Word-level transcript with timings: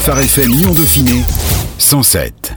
Phare 0.00 0.20
FM 0.20 0.48
Lyon 0.48 0.70
Dauphiné 0.72 1.22
107. 1.76 2.54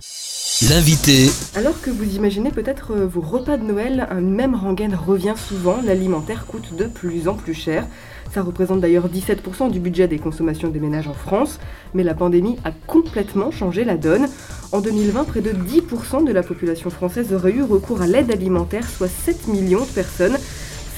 L'invité. 0.70 1.30
Alors 1.56 1.82
que 1.82 1.90
vous 1.90 2.16
imaginez 2.16 2.52
peut-être 2.52 2.92
euh, 2.94 3.06
vos 3.06 3.20
repas 3.20 3.58
de 3.58 3.66
Noël, 3.66 4.08
un 4.10 4.22
même 4.22 4.56
rengaine 4.56 4.96
revient 4.96 5.34
souvent, 5.36 5.82
l'alimentaire 5.84 6.46
coûte 6.46 6.74
de 6.78 6.86
plus 6.86 7.28
en 7.28 7.34
plus 7.34 7.54
cher. 7.54 7.86
Ça 8.34 8.44
représente 8.44 8.80
d'ailleurs 8.80 9.10
17% 9.10 9.72
du 9.72 9.82
budget 9.82 10.08
des 10.08 10.20
consommations 10.20 10.70
des 10.70 10.80
ménages 10.80 11.10
en 11.10 11.14
France, 11.14 11.60
mais 11.94 12.04
la 12.04 12.14
pandémie 12.14 12.58
a 12.64 12.72
complètement 12.72 13.52
changé 13.52 13.84
la 13.84 13.98
donne. 13.98 14.28
En 14.72 14.80
2020, 14.80 15.26
près 15.26 15.42
de 15.42 15.52
10% 15.52 16.24
de 16.26 16.32
la 16.32 16.44
population 16.44 16.90
française 16.90 17.34
aurait 17.34 17.52
eu 17.52 17.64
recours 17.64 18.02
à 18.02 18.08
l'aide 18.08 18.32
alimentaire, 18.32 18.88
soit 18.88 19.10
7 19.10 19.50
millions 19.50 19.84
de 19.84 19.92
personnes. 19.92 20.38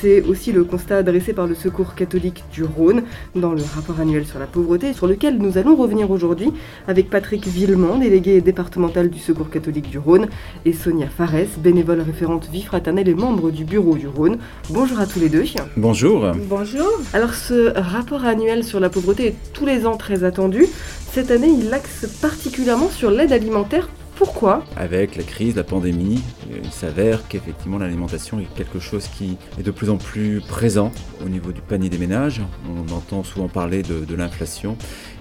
C'est 0.05 0.21
aussi 0.21 0.51
le 0.51 0.63
constat 0.63 1.01
dressé 1.01 1.33
par 1.33 1.47
le 1.47 1.55
Secours 1.55 1.95
catholique 1.95 2.43
du 2.53 2.63
Rhône 2.63 3.01
dans 3.33 3.53
le 3.53 3.63
rapport 3.73 3.99
annuel 3.99 4.23
sur 4.27 4.37
la 4.37 4.45
pauvreté, 4.45 4.93
sur 4.93 5.07
lequel 5.07 5.39
nous 5.39 5.57
allons 5.57 5.75
revenir 5.75 6.11
aujourd'hui 6.11 6.53
avec 6.87 7.09
Patrick 7.09 7.47
Villemont, 7.47 7.97
délégué 7.97 8.39
départemental 8.39 9.09
du 9.09 9.17
Secours 9.17 9.49
catholique 9.49 9.89
du 9.89 9.97
Rhône, 9.97 10.27
et 10.63 10.73
Sonia 10.73 11.07
Fares, 11.07 11.57
bénévole 11.57 12.01
référente 12.01 12.47
vie 12.51 12.61
fraternelle 12.61 13.09
et 13.09 13.15
membre 13.15 13.49
du 13.49 13.65
bureau 13.65 13.95
du 13.95 14.07
Rhône. 14.07 14.37
Bonjour 14.69 14.99
à 14.99 15.07
tous 15.07 15.19
les 15.19 15.29
deux. 15.29 15.43
Bonjour. 15.75 16.23
Bonjour. 16.47 16.87
Alors 17.13 17.33
ce 17.33 17.73
rapport 17.75 18.25
annuel 18.25 18.63
sur 18.63 18.79
la 18.79 18.91
pauvreté 18.91 19.29
est 19.29 19.35
tous 19.53 19.65
les 19.65 19.87
ans 19.87 19.97
très 19.97 20.23
attendu. 20.23 20.67
Cette 21.13 21.31
année, 21.31 21.49
il 21.49 21.73
axe 21.73 22.05
particulièrement 22.21 22.91
sur 22.91 23.09
l'aide 23.09 23.31
alimentaire 23.31 23.89
pourquoi 24.15 24.63
Avec 24.77 25.15
la 25.15 25.23
crise, 25.23 25.55
la 25.55 25.63
pandémie, 25.63 26.21
il 26.49 26.71
s'avère 26.71 27.27
qu'effectivement 27.27 27.77
l'alimentation 27.77 28.39
est 28.39 28.47
quelque 28.55 28.79
chose 28.79 29.07
qui 29.07 29.37
est 29.59 29.63
de 29.63 29.71
plus 29.71 29.89
en 29.89 29.97
plus 29.97 30.41
présent 30.41 30.91
au 31.25 31.29
niveau 31.29 31.51
du 31.51 31.61
panier 31.61 31.89
des 31.89 31.97
ménages. 31.97 32.41
On 32.69 32.93
entend 32.93 33.23
souvent 33.23 33.49
parler 33.49 33.83
de, 33.83 34.15
l'inflation. 34.15 34.77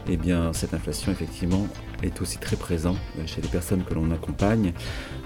Eh 0.08 0.16
bien 0.16 0.52
cette 0.52 0.74
inflation 0.74 1.10
effectivement 1.10 1.66
est 2.02 2.20
aussi 2.20 2.38
très 2.38 2.56
présente 2.56 2.98
chez 3.26 3.40
les 3.40 3.48
personnes 3.48 3.82
que 3.82 3.94
l'on 3.94 4.10
accompagne. 4.12 4.72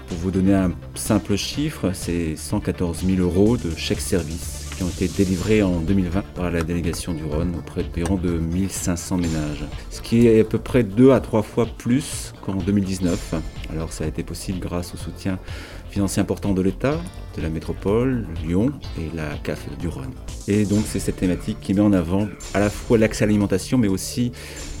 Pour 0.07 0.17
vous 0.17 0.31
donner 0.31 0.55
un 0.55 0.71
simple 0.95 1.35
chiffre, 1.35 1.91
c'est 1.93 2.35
114 2.35 3.05
000 3.05 3.21
euros 3.21 3.57
de 3.57 3.69
chèques 3.75 4.01
service 4.01 4.68
qui 4.79 4.85
ont 4.85 4.87
été 4.87 5.09
délivrés 5.09 5.61
en 5.61 5.81
2020 5.81 6.21
par 6.35 6.49
la 6.51 6.63
délégation 6.63 7.13
du 7.13 7.25
Rhône 7.25 7.53
auprès 7.57 7.83
d'environ 7.83 8.15
de 8.15 8.29
1500 8.29 9.17
ménages. 9.17 9.65
Ce 9.91 9.99
qui 10.01 10.25
est 10.25 10.39
à 10.39 10.43
peu 10.45 10.57
près 10.57 10.83
deux 10.83 11.11
à 11.11 11.19
trois 11.19 11.41
fois 11.41 11.65
plus 11.65 12.33
qu'en 12.41 12.55
2019. 12.55 13.35
Alors 13.73 13.91
ça 13.91 14.05
a 14.05 14.07
été 14.07 14.23
possible 14.23 14.59
grâce 14.59 14.93
au 14.93 14.97
soutien 14.97 15.37
financier 15.89 16.21
important 16.21 16.53
de 16.53 16.61
l'État, 16.61 16.97
de 17.37 17.41
la 17.41 17.49
métropole, 17.49 18.25
Lyon 18.43 18.71
et 18.97 19.15
la 19.15 19.37
CAF 19.43 19.65
du 19.77 19.87
Rhône. 19.87 20.11
Et 20.47 20.65
donc 20.65 20.83
c'est 20.87 20.99
cette 20.99 21.17
thématique 21.17 21.57
qui 21.61 21.73
met 21.73 21.81
en 21.81 21.93
avant 21.93 22.27
à 22.53 22.59
la 22.59 22.69
fois 22.69 22.97
l'accès 22.97 23.23
à 23.23 23.27
l'alimentation 23.27 23.77
mais 23.77 23.87
aussi 23.87 24.31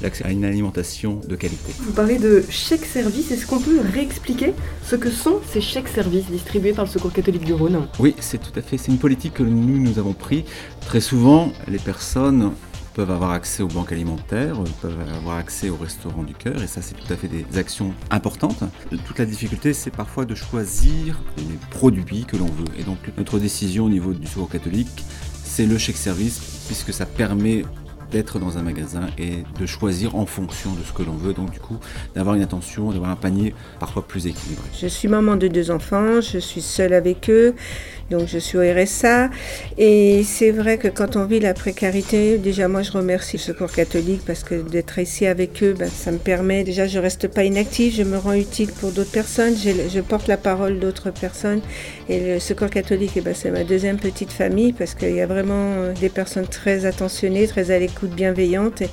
l'accès 0.01 0.25
à 0.25 0.31
une 0.31 0.45
alimentation 0.45 1.19
de 1.27 1.35
qualité. 1.35 1.73
Vous 1.79 1.91
parlez 1.91 2.17
de 2.17 2.43
chèques 2.49 2.85
services, 2.85 3.31
est-ce 3.31 3.45
qu'on 3.45 3.59
peut 3.59 3.79
réexpliquer 3.93 4.53
ce 4.83 4.95
que 4.95 5.09
sont 5.09 5.39
ces 5.51 5.61
chèques 5.61 5.89
services 5.89 6.25
distribués 6.25 6.73
par 6.73 6.85
le 6.85 6.89
Secours 6.89 7.13
catholique 7.13 7.45
du 7.45 7.53
Rhône? 7.53 7.87
Oui, 7.99 8.15
c'est 8.19 8.39
tout 8.39 8.57
à 8.57 8.61
fait, 8.61 8.77
c'est 8.77 8.91
une 8.91 8.97
politique 8.97 9.35
que 9.35 9.43
nous, 9.43 9.77
nous 9.77 9.99
avons 9.99 10.13
pris. 10.13 10.45
Très 10.81 11.01
souvent, 11.01 11.51
les 11.67 11.79
personnes 11.79 12.51
peuvent 12.99 13.11
avoir 13.11 13.31
accès 13.31 13.63
aux 13.63 13.69
banques 13.69 13.93
alimentaires, 13.93 14.57
peuvent 14.81 14.99
avoir 15.15 15.37
accès 15.37 15.69
au 15.69 15.77
restaurant 15.77 16.23
du 16.23 16.33
cœur, 16.33 16.61
et 16.61 16.67
ça 16.67 16.81
c'est 16.81 16.95
tout 16.95 17.13
à 17.13 17.15
fait 17.15 17.29
des 17.29 17.45
actions 17.57 17.93
importantes. 18.11 18.61
Toute 19.05 19.17
la 19.17 19.25
difficulté 19.25 19.71
c'est 19.73 19.89
parfois 19.89 20.25
de 20.25 20.35
choisir 20.35 21.17
les 21.37 21.57
produits 21.69 22.25
que 22.25 22.35
l'on 22.35 22.47
veut. 22.47 22.67
Et 22.77 22.83
donc 22.83 22.97
notre 23.17 23.39
décision 23.39 23.85
au 23.85 23.89
niveau 23.89 24.11
du 24.11 24.27
secours 24.27 24.49
catholique, 24.49 25.05
c'est 25.45 25.65
le 25.65 25.77
chèque 25.77 25.95
service, 25.95 26.41
puisque 26.67 26.91
ça 26.91 27.05
permet 27.05 27.63
d'être 28.11 28.39
dans 28.39 28.57
un 28.57 28.61
magasin 28.61 29.07
et 29.17 29.43
de 29.59 29.65
choisir 29.65 30.15
en 30.15 30.25
fonction 30.25 30.73
de 30.73 30.83
ce 30.83 30.93
que 30.93 31.03
l'on 31.03 31.15
veut. 31.15 31.33
Donc 31.33 31.51
du 31.51 31.59
coup, 31.59 31.77
d'avoir 32.15 32.35
une 32.35 32.41
attention, 32.41 32.91
d'avoir 32.91 33.11
un 33.11 33.15
panier 33.15 33.53
parfois 33.79 34.05
plus 34.07 34.27
équilibré. 34.27 34.65
Je 34.79 34.87
suis 34.87 35.07
maman 35.07 35.35
de 35.35 35.47
deux 35.47 35.71
enfants, 35.71 36.21
je 36.21 36.37
suis 36.37 36.61
seule 36.61 36.93
avec 36.93 37.29
eux, 37.29 37.55
donc 38.09 38.27
je 38.27 38.37
suis 38.39 38.57
au 38.57 38.61
RSA. 38.61 39.29
Et 39.77 40.23
c'est 40.23 40.51
vrai 40.51 40.77
que 40.77 40.87
quand 40.87 41.15
on 41.15 41.25
vit 41.25 41.39
la 41.39 41.53
précarité, 41.53 42.37
déjà 42.37 42.67
moi 42.67 42.81
je 42.81 42.91
remercie 42.91 43.37
le 43.37 43.41
Secours 43.41 43.71
catholique 43.71 44.21
parce 44.25 44.43
que 44.43 44.55
d'être 44.55 44.99
ici 44.99 45.25
avec 45.25 45.61
eux, 45.63 45.75
ben, 45.77 45.89
ça 45.89 46.11
me 46.11 46.17
permet, 46.17 46.63
déjà 46.63 46.87
je 46.87 46.99
reste 46.99 47.27
pas 47.27 47.43
inactive, 47.43 47.93
je 47.95 48.03
me 48.03 48.17
rends 48.17 48.33
utile 48.33 48.71
pour 48.71 48.91
d'autres 48.91 49.11
personnes, 49.11 49.55
je, 49.55 49.99
porte 50.01 50.27
la 50.27 50.37
parole 50.37 50.79
d'autres 50.79 51.11
personnes. 51.11 51.61
Et 52.07 52.33
le 52.33 52.39
Secours 52.39 52.69
catholique, 52.69 53.11
eh 53.15 53.21
ben, 53.21 53.35
c'est 53.35 53.51
ma 53.51 53.63
deuxième 53.63 53.97
petite 53.97 54.31
famille 54.31 54.73
parce 54.73 54.95
qu'il 54.95 55.13
y 55.13 55.21
a 55.21 55.27
vraiment 55.27 55.93
des 55.99 56.09
personnes 56.09 56.47
très 56.47 56.85
attentionnées, 56.85 57.47
très 57.47 57.71
à 57.71 57.77
l'écoute 57.79 57.98
bienveillante 58.07 58.83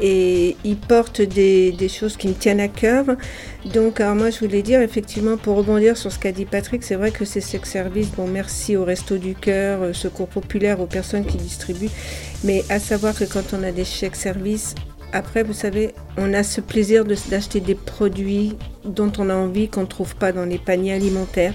et, 0.00 0.56
il 0.64 0.76
porte 0.76 1.20
des, 1.20 1.74
choses 1.88 2.16
qui 2.16 2.28
me 2.28 2.34
tiennent 2.34 2.60
à 2.60 2.68
cœur. 2.68 3.04
Donc, 3.72 4.00
alors 4.00 4.14
moi, 4.14 4.30
je 4.30 4.38
voulais 4.40 4.62
dire, 4.62 4.80
effectivement, 4.80 5.36
pour 5.36 5.56
rebondir 5.56 5.96
sur 5.96 6.12
ce 6.12 6.18
qu'a 6.18 6.32
dit 6.32 6.44
Patrick, 6.44 6.82
c'est 6.82 6.94
vrai 6.94 7.10
que 7.10 7.24
c'est 7.24 7.40
ce 7.40 7.58
service, 7.64 8.10
bon, 8.10 8.26
merci 8.26 8.76
au 8.76 8.84
Resto 8.84 9.16
du 9.16 9.34
Cœur, 9.34 9.82
euh, 9.82 9.92
Secours 9.92 10.28
Populaire, 10.28 10.80
aux 10.80 10.86
personnes 10.86 11.24
qui 11.24 11.36
distribuent, 11.36 11.90
mais 12.42 12.64
à 12.68 12.78
savoir 12.78 13.14
que 13.14 13.24
quand 13.24 13.54
on 13.54 13.62
a 13.62 13.72
des 13.72 13.84
chèques 13.84 14.16
services, 14.16 14.74
après, 15.12 15.44
vous 15.44 15.52
savez, 15.52 15.94
on 16.16 16.34
a 16.34 16.42
ce 16.42 16.60
plaisir 16.60 17.04
d'acheter 17.04 17.60
des 17.60 17.76
produits 17.76 18.56
dont 18.84 19.12
on 19.18 19.30
a 19.30 19.34
envie, 19.34 19.68
qu'on 19.68 19.82
ne 19.82 19.86
trouve 19.86 20.16
pas 20.16 20.32
dans 20.32 20.44
les 20.44 20.58
paniers 20.58 20.94
alimentaires 20.94 21.54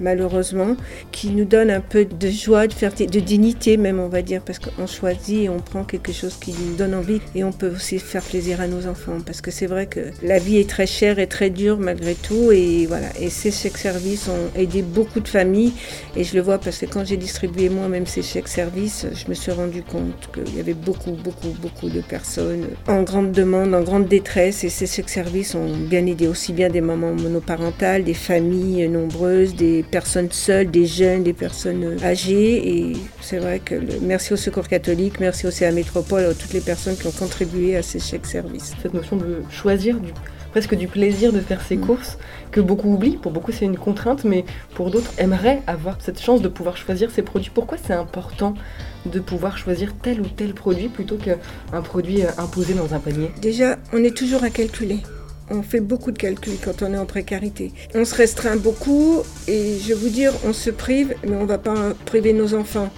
malheureusement, 0.00 0.76
qui 1.12 1.30
nous 1.30 1.44
donne 1.44 1.70
un 1.70 1.80
peu 1.80 2.04
de 2.04 2.28
joie, 2.28 2.66
de 2.66 3.20
dignité 3.20 3.76
même, 3.76 4.00
on 4.00 4.08
va 4.08 4.22
dire, 4.22 4.42
parce 4.42 4.58
qu'on 4.58 4.86
choisit 4.86 5.44
et 5.44 5.48
on 5.48 5.58
prend 5.58 5.84
quelque 5.84 6.12
chose 6.12 6.36
qui 6.40 6.52
nous 6.52 6.74
donne 6.76 6.94
envie 6.94 7.20
et 7.34 7.44
on 7.44 7.52
peut 7.52 7.70
aussi 7.74 7.98
faire 7.98 8.22
plaisir 8.22 8.60
à 8.60 8.66
nos 8.66 8.86
enfants, 8.86 9.18
parce 9.24 9.40
que 9.40 9.50
c'est 9.50 9.66
vrai 9.66 9.86
que 9.86 10.00
la 10.22 10.38
vie 10.38 10.58
est 10.58 10.68
très 10.68 10.86
chère 10.86 11.18
et 11.18 11.26
très 11.26 11.50
dure 11.50 11.78
malgré 11.78 12.14
tout, 12.14 12.50
et 12.52 12.86
voilà. 12.86 13.08
Et 13.20 13.30
ces 13.30 13.50
chèques 13.50 13.78
services 13.78 14.28
ont 14.28 14.58
aidé 14.58 14.82
beaucoup 14.82 15.20
de 15.20 15.28
familles, 15.28 15.72
et 16.16 16.24
je 16.24 16.34
le 16.34 16.42
vois 16.42 16.58
parce 16.58 16.78
que 16.78 16.86
quand 16.86 17.04
j'ai 17.04 17.16
distribué 17.16 17.68
moi-même 17.68 18.06
ces 18.06 18.22
chèques 18.22 18.48
services, 18.48 19.06
je 19.14 19.28
me 19.28 19.34
suis 19.34 19.52
rendu 19.52 19.82
compte 19.82 20.30
qu'il 20.32 20.56
y 20.56 20.60
avait 20.60 20.74
beaucoup, 20.74 21.12
beaucoup, 21.12 21.54
beaucoup 21.60 21.88
de 21.88 22.00
personnes 22.00 22.68
en 22.86 23.02
grande 23.02 23.32
demande, 23.32 23.74
en 23.74 23.82
grande 23.82 24.06
détresse, 24.06 24.64
et 24.64 24.68
ces 24.68 24.86
chèques 24.86 25.08
services 25.08 25.54
ont 25.54 25.76
bien 25.76 26.06
aidé 26.06 26.26
aussi 26.26 26.52
bien 26.52 26.68
des 26.68 26.80
mamans 26.80 27.12
monoparentales, 27.12 28.04
des 28.04 28.14
familles 28.14 28.88
nombreuses, 28.88 29.54
des 29.54 29.82
personnes 29.90 30.30
seules, 30.30 30.70
des 30.70 30.86
jeunes, 30.86 31.22
des 31.22 31.32
personnes 31.32 31.96
âgées. 32.02 32.68
Et 32.68 32.96
c'est 33.20 33.38
vrai 33.38 33.60
que 33.60 33.74
merci 34.00 34.32
au 34.32 34.36
Secours 34.36 34.68
catholique, 34.68 35.20
merci 35.20 35.46
aussi 35.46 35.64
à 35.64 35.72
Métropole, 35.72 36.24
à 36.24 36.34
toutes 36.34 36.52
les 36.52 36.60
personnes 36.60 36.96
qui 36.96 37.06
ont 37.06 37.12
contribué 37.12 37.76
à 37.76 37.82
ces 37.82 37.98
chèques 37.98 38.26
services. 38.26 38.74
Cette 38.82 38.94
notion 38.94 39.16
de 39.16 39.42
choisir 39.50 39.98
du 39.98 40.12
presque 40.50 40.74
du 40.74 40.88
plaisir 40.88 41.32
de 41.32 41.40
faire 41.40 41.62
ses 41.62 41.76
mm. 41.76 41.86
courses, 41.86 42.18
que 42.50 42.60
beaucoup 42.60 42.92
oublient. 42.92 43.16
Pour 43.16 43.32
beaucoup, 43.32 43.52
c'est 43.52 43.64
une 43.64 43.78
contrainte, 43.78 44.24
mais 44.24 44.44
pour 44.74 44.90
d'autres, 44.90 45.12
aimeraient 45.18 45.62
avoir 45.66 45.96
cette 46.00 46.20
chance 46.20 46.42
de 46.42 46.48
pouvoir 46.48 46.76
choisir 46.76 47.10
ses 47.10 47.22
produits. 47.22 47.50
Pourquoi 47.52 47.78
c'est 47.82 47.94
important 47.94 48.54
de 49.06 49.20
pouvoir 49.20 49.56
choisir 49.56 49.94
tel 50.02 50.20
ou 50.20 50.26
tel 50.26 50.52
produit 50.52 50.88
plutôt 50.88 51.16
qu'un 51.16 51.82
produit 51.82 52.22
euh, 52.22 52.30
imposé 52.38 52.74
dans 52.74 52.94
un 52.94 52.98
panier? 52.98 53.30
Déjà, 53.40 53.78
on 53.92 54.02
est 54.04 54.16
toujours 54.16 54.44
à 54.44 54.50
calculer 54.50 54.98
on 55.50 55.62
fait 55.62 55.80
beaucoup 55.80 56.12
de 56.12 56.18
calculs 56.18 56.58
quand 56.64 56.82
on 56.82 56.94
est 56.94 56.98
en 56.98 57.06
précarité. 57.06 57.72
On 57.94 58.04
se 58.04 58.14
restreint 58.14 58.56
beaucoup 58.56 59.22
et 59.48 59.78
je 59.80 59.88
vais 59.88 59.94
vous 59.94 60.08
dire, 60.08 60.32
on 60.44 60.52
se 60.52 60.70
prive, 60.70 61.14
mais 61.26 61.36
on 61.36 61.42
ne 61.42 61.46
va 61.46 61.58
pas 61.58 61.92
priver 62.06 62.32
nos 62.32 62.54
enfants. 62.54 62.90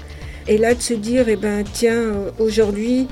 Et 0.49 0.59
là, 0.59 0.75
de 0.75 0.83
se 0.83 0.95
dire, 0.95 1.29
eh 1.29 1.37
ben, 1.37 1.65
tiens, 1.73 2.13
aujourd'hui, 2.39 3.09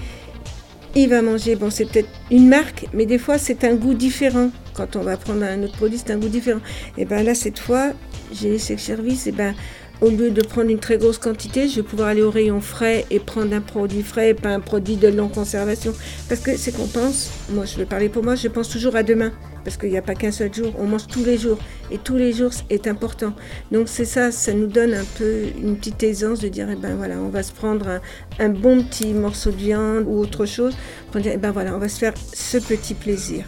il 0.94 1.08
va 1.08 1.22
manger, 1.22 1.54
bon, 1.54 1.70
c'est 1.70 1.84
peut-être 1.84 2.08
une 2.30 2.48
marque, 2.48 2.86
mais 2.92 3.06
des 3.06 3.18
fois, 3.18 3.38
c'est 3.38 3.64
un 3.64 3.74
goût 3.74 3.94
différent. 3.94 4.50
Quand 4.74 4.96
on 4.96 5.02
va 5.02 5.16
prendre 5.16 5.44
un 5.44 5.62
autre 5.62 5.76
produit, 5.76 5.98
c'est 5.98 6.12
un 6.12 6.18
goût 6.18 6.28
différent. 6.28 6.60
Et 6.98 7.04
ben 7.04 7.22
là, 7.22 7.34
cette 7.34 7.58
fois, 7.58 7.92
j'ai 8.32 8.50
laissé 8.50 8.74
le 8.74 8.80
service, 8.80 9.26
et 9.26 9.32
ben, 9.32 9.54
au 10.00 10.08
lieu 10.08 10.30
de 10.30 10.42
prendre 10.42 10.70
une 10.70 10.78
très 10.78 10.98
grosse 10.98 11.18
quantité, 11.18 11.68
je 11.68 11.76
vais 11.76 11.82
pouvoir 11.82 12.08
aller 12.08 12.22
au 12.22 12.30
rayon 12.30 12.60
frais 12.60 13.04
et 13.10 13.18
prendre 13.18 13.54
un 13.54 13.60
produit 13.60 14.02
frais 14.02 14.30
et 14.30 14.34
pas 14.34 14.48
un 14.50 14.60
produit 14.60 14.96
de 14.96 15.08
longue 15.08 15.32
conservation. 15.32 15.92
Parce 16.28 16.40
que 16.40 16.56
c'est 16.56 16.72
qu'on 16.72 16.86
pense, 16.86 17.30
moi 17.50 17.64
je 17.66 17.76
vais 17.76 17.84
parler 17.84 18.08
pour 18.08 18.24
moi, 18.24 18.34
je 18.34 18.48
pense 18.48 18.68
toujours 18.68 18.96
à 18.96 19.02
demain. 19.02 19.32
Parce 19.62 19.76
qu'il 19.76 19.90
n'y 19.90 19.98
a 19.98 20.02
pas 20.02 20.14
qu'un 20.14 20.32
seul 20.32 20.52
jour, 20.54 20.72
on 20.78 20.86
mange 20.86 21.06
tous 21.06 21.22
les 21.22 21.36
jours. 21.36 21.58
Et 21.90 21.98
tous 21.98 22.16
les 22.16 22.32
jours 22.32 22.50
est 22.70 22.86
important. 22.86 23.34
Donc 23.70 23.88
c'est 23.88 24.06
ça, 24.06 24.32
ça 24.32 24.54
nous 24.54 24.68
donne 24.68 24.94
un 24.94 25.04
peu 25.18 25.42
une 25.62 25.76
petite 25.76 26.02
aisance 26.02 26.40
de 26.40 26.48
dire, 26.48 26.68
eh 26.70 26.76
ben 26.76 26.94
voilà, 26.96 27.16
on 27.16 27.28
va 27.28 27.42
se 27.42 27.52
prendre 27.52 28.00
un, 28.38 28.48
bon 28.48 28.82
petit 28.82 29.12
morceau 29.12 29.50
de 29.50 29.56
viande 29.56 30.04
ou 30.06 30.18
autre 30.18 30.46
chose 30.46 30.74
eh 31.14 31.36
ben 31.36 31.52
on 31.56 31.78
va 31.78 31.88
se 31.88 31.98
faire 31.98 32.14
ce 32.32 32.56
petit 32.56 32.94
plaisir. 32.94 33.44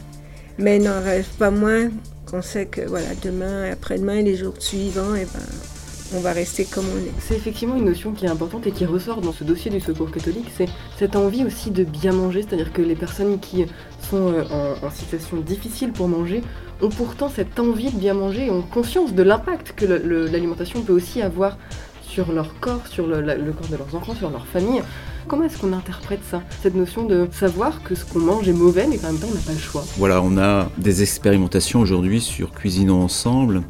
Mais 0.59 0.79
n'en 0.79 1.03
rêve 1.03 1.27
pas 1.39 1.51
moins 1.51 1.91
qu'on 2.27 2.43
sait 2.43 2.67
que 2.67 2.83
voilà, 2.83 3.09
demain, 3.23 3.71
après-demain, 3.73 4.21
les 4.23 4.37
jours 4.37 4.55
suivants, 4.59 5.15
eh 5.15 5.25
ben, 5.25 5.72
on 6.15 6.21
va 6.21 6.33
rester 6.33 6.65
comme 6.65 6.85
on 6.85 6.99
est. 6.99 7.13
C'est 7.19 7.35
effectivement 7.35 7.77
une 7.77 7.85
notion 7.85 8.13
qui 8.13 8.27
est 8.27 8.29
importante 8.29 8.67
et 8.67 8.73
qui 8.73 8.85
ressort 8.85 9.21
dans 9.21 9.33
ce 9.33 9.45
dossier 9.45 9.71
du 9.71 9.81
secours 9.81 10.11
catholique, 10.11 10.51
c'est 10.57 10.69
cette 10.99 11.17
envie 11.17 11.45
aussi 11.45 11.71
de 11.71 11.85
bien 11.85 12.13
manger, 12.13 12.43
c'est-à-dire 12.43 12.73
que 12.73 12.83
les 12.83 12.95
personnes 12.95 13.39
qui 13.41 13.65
sont 14.11 14.33
euh, 14.33 14.75
en, 14.83 14.91
situation 14.91 15.39
difficile 15.39 15.93
pour 15.93 16.09
manger 16.09 16.43
ont 16.81 16.89
pourtant 16.89 17.29
cette 17.29 17.59
envie 17.59 17.91
de 17.91 17.99
bien 17.99 18.15
manger 18.15 18.47
et 18.47 18.51
ont 18.51 18.63
conscience 18.63 19.13
de 19.13 19.23
l'impact 19.23 19.73
que 19.77 19.87
l'alimentation 19.87 20.83
peut 20.83 20.93
aussi 20.93 21.23
avoir 21.23 21.57
sur 22.03 22.33
leur 22.33 22.59
corps, 22.61 22.87
sur 22.89 23.07
le, 23.07 23.23
corps 23.53 23.69
de 23.71 23.77
leurs 23.77 23.95
enfants, 23.95 24.15
sur 24.15 24.31
leur 24.31 24.47
famille. 24.47 24.83
Comment 25.29 25.45
est-ce 25.45 25.59
qu'on 25.59 25.73
interprète 25.73 26.21
ça 26.29 26.43
Cette 26.63 26.75
notion 26.75 27.05
de 27.05 27.29
savoir 27.33 27.83
que 27.83 27.95
ce 27.95 28.05
qu'on 28.05 28.19
mange 28.19 28.49
est 28.49 28.53
mauvais, 28.53 28.87
mais 28.87 28.99
qu'en 28.99 29.13
même 29.13 29.19
temps 29.19 29.29
on 29.31 29.35
n'a 29.35 29.41
pas 29.41 29.53
le 29.53 29.59
choix? 29.59 29.85
Voilà, 29.97 30.21
on 30.21 30.37
a 30.37 30.69
des 30.77 31.03
expérimentations 31.03 31.81
aujourd'hui 31.81 32.21
sur 32.21 32.51
Cuisinons 32.51 33.03
ensemble. 33.03 33.63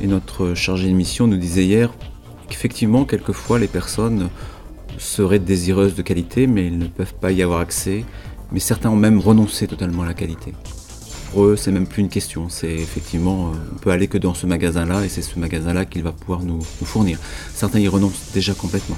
Et 0.00 0.06
notre 0.06 0.54
chargé 0.54 0.88
de 0.88 0.94
mission 0.94 1.26
nous 1.26 1.36
disait 1.36 1.64
hier 1.64 1.92
qu'effectivement, 2.48 3.04
quelquefois, 3.04 3.58
les 3.58 3.68
personnes 3.68 4.28
seraient 4.98 5.38
désireuses 5.38 5.94
de 5.94 6.02
qualité, 6.02 6.46
mais 6.46 6.66
ils 6.66 6.78
ne 6.78 6.86
peuvent 6.86 7.14
pas 7.14 7.32
y 7.32 7.42
avoir 7.42 7.60
accès. 7.60 8.04
Mais 8.52 8.60
certains 8.60 8.90
ont 8.90 8.96
même 8.96 9.18
renoncé 9.18 9.66
totalement 9.66 10.02
à 10.02 10.06
la 10.06 10.14
qualité. 10.14 10.52
Pour 11.32 11.44
eux, 11.44 11.56
c'est 11.56 11.70
même 11.70 11.86
plus 11.86 12.02
une 12.02 12.08
question. 12.08 12.48
C'est 12.48 12.72
effectivement, 12.72 13.50
euh, 13.50 13.56
on 13.72 13.78
peut 13.78 13.90
aller 13.90 14.08
que 14.08 14.18
dans 14.18 14.34
ce 14.34 14.46
magasin-là, 14.46 15.04
et 15.04 15.08
c'est 15.08 15.22
ce 15.22 15.38
magasin-là 15.38 15.84
qu'il 15.84 16.02
va 16.02 16.10
pouvoir 16.10 16.42
nous, 16.42 16.58
nous 16.58 16.86
fournir. 16.86 17.18
Certains 17.54 17.78
y 17.78 17.86
renoncent 17.86 18.32
déjà 18.34 18.52
complètement. 18.52 18.96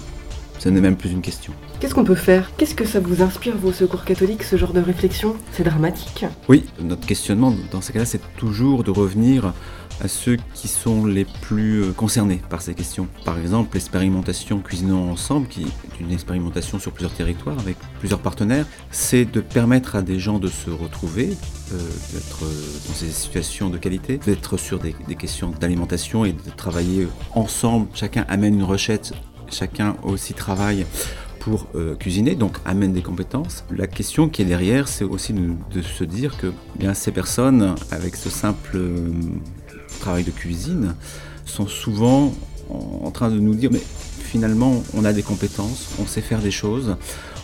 Ce 0.58 0.68
n'est 0.68 0.80
même 0.80 0.96
plus 0.96 1.10
une 1.10 1.20
question. 1.20 1.52
Qu'est-ce 1.80 1.92
qu'on 1.92 2.04
peut 2.04 2.14
faire? 2.14 2.52
Qu'est-ce 2.56 2.76
que 2.76 2.84
ça 2.84 3.00
vous 3.00 3.20
inspire, 3.20 3.56
vos 3.56 3.72
secours 3.72 4.04
catholiques, 4.04 4.44
ce 4.44 4.56
genre 4.56 4.72
de 4.72 4.80
réflexion? 4.80 5.36
C'est 5.52 5.64
dramatique. 5.64 6.24
Oui, 6.48 6.64
notre 6.80 7.04
questionnement 7.04 7.52
dans 7.72 7.80
ces 7.80 7.92
cas-là, 7.92 8.06
c'est 8.06 8.20
toujours 8.36 8.84
de 8.84 8.92
revenir 8.92 9.52
à 10.02 10.08
ceux 10.08 10.36
qui 10.54 10.66
sont 10.66 11.06
les 11.06 11.24
plus 11.24 11.82
euh, 11.82 11.92
concernés 11.92 12.40
par 12.50 12.60
ces 12.60 12.74
questions. 12.74 13.06
Par 13.24 13.38
exemple, 13.38 13.74
l'expérimentation 13.74 14.58
Cuisinons 14.58 15.10
ensemble, 15.10 15.46
qui 15.46 15.62
est 15.62 16.00
une 16.00 16.10
expérimentation 16.10 16.80
sur 16.80 16.90
plusieurs 16.92 17.12
territoires 17.12 17.58
avec 17.60 17.76
plusieurs 18.00 18.18
partenaires, 18.18 18.66
c'est 18.90 19.24
de 19.24 19.40
permettre 19.40 19.94
à 19.94 20.02
des 20.02 20.18
gens 20.18 20.40
de 20.40 20.48
se 20.48 20.70
retrouver, 20.70 21.36
euh, 21.72 21.78
d'être 22.12 22.44
euh, 22.44 22.88
dans 22.88 22.94
ces 22.94 23.10
situations 23.10 23.70
de 23.70 23.78
qualité, 23.78 24.18
d'être 24.18 24.56
sur 24.56 24.80
des, 24.80 24.92
questions 25.14 25.52
d'alimentation 25.60 26.24
et 26.24 26.32
de 26.32 26.50
travailler 26.56 27.06
ensemble. 27.34 27.86
Chacun 27.94 28.24
amène 28.28 28.54
une 28.54 28.64
recette, 28.64 29.12
chacun 29.50 29.96
aussi 30.02 30.34
travaille 30.34 30.84
pour 31.38 31.66
cuisiner, 31.98 32.36
donc 32.36 32.58
amène 32.64 32.92
des 32.92 33.02
compétences. 33.02 33.64
La 33.68 33.88
question 33.88 34.28
qui 34.28 34.42
est 34.42 34.44
derrière, 34.44 34.86
c'est 34.86 35.02
aussi 35.04 35.32
de, 35.32 35.82
se 35.82 36.04
dire 36.04 36.36
que 36.36 36.52
bien 36.78 36.94
ces 36.94 37.10
personnes, 37.10 37.74
avec 37.90 38.14
ce 38.14 38.30
simple 38.30 38.78
travail 40.02 40.24
de 40.24 40.30
cuisine, 40.30 40.94
sont 41.46 41.66
souvent 41.66 42.34
en, 42.68 43.10
train 43.10 43.30
de 43.30 43.38
nous 43.38 43.54
dire, 43.54 43.70
mais 43.72 43.82
finalement, 44.20 44.82
on 44.94 45.04
a 45.04 45.12
des 45.12 45.22
compétences, 45.22 45.94
on 46.00 46.06
sait 46.06 46.20
faire 46.20 46.40
des 46.40 46.50
choses, 46.50 46.96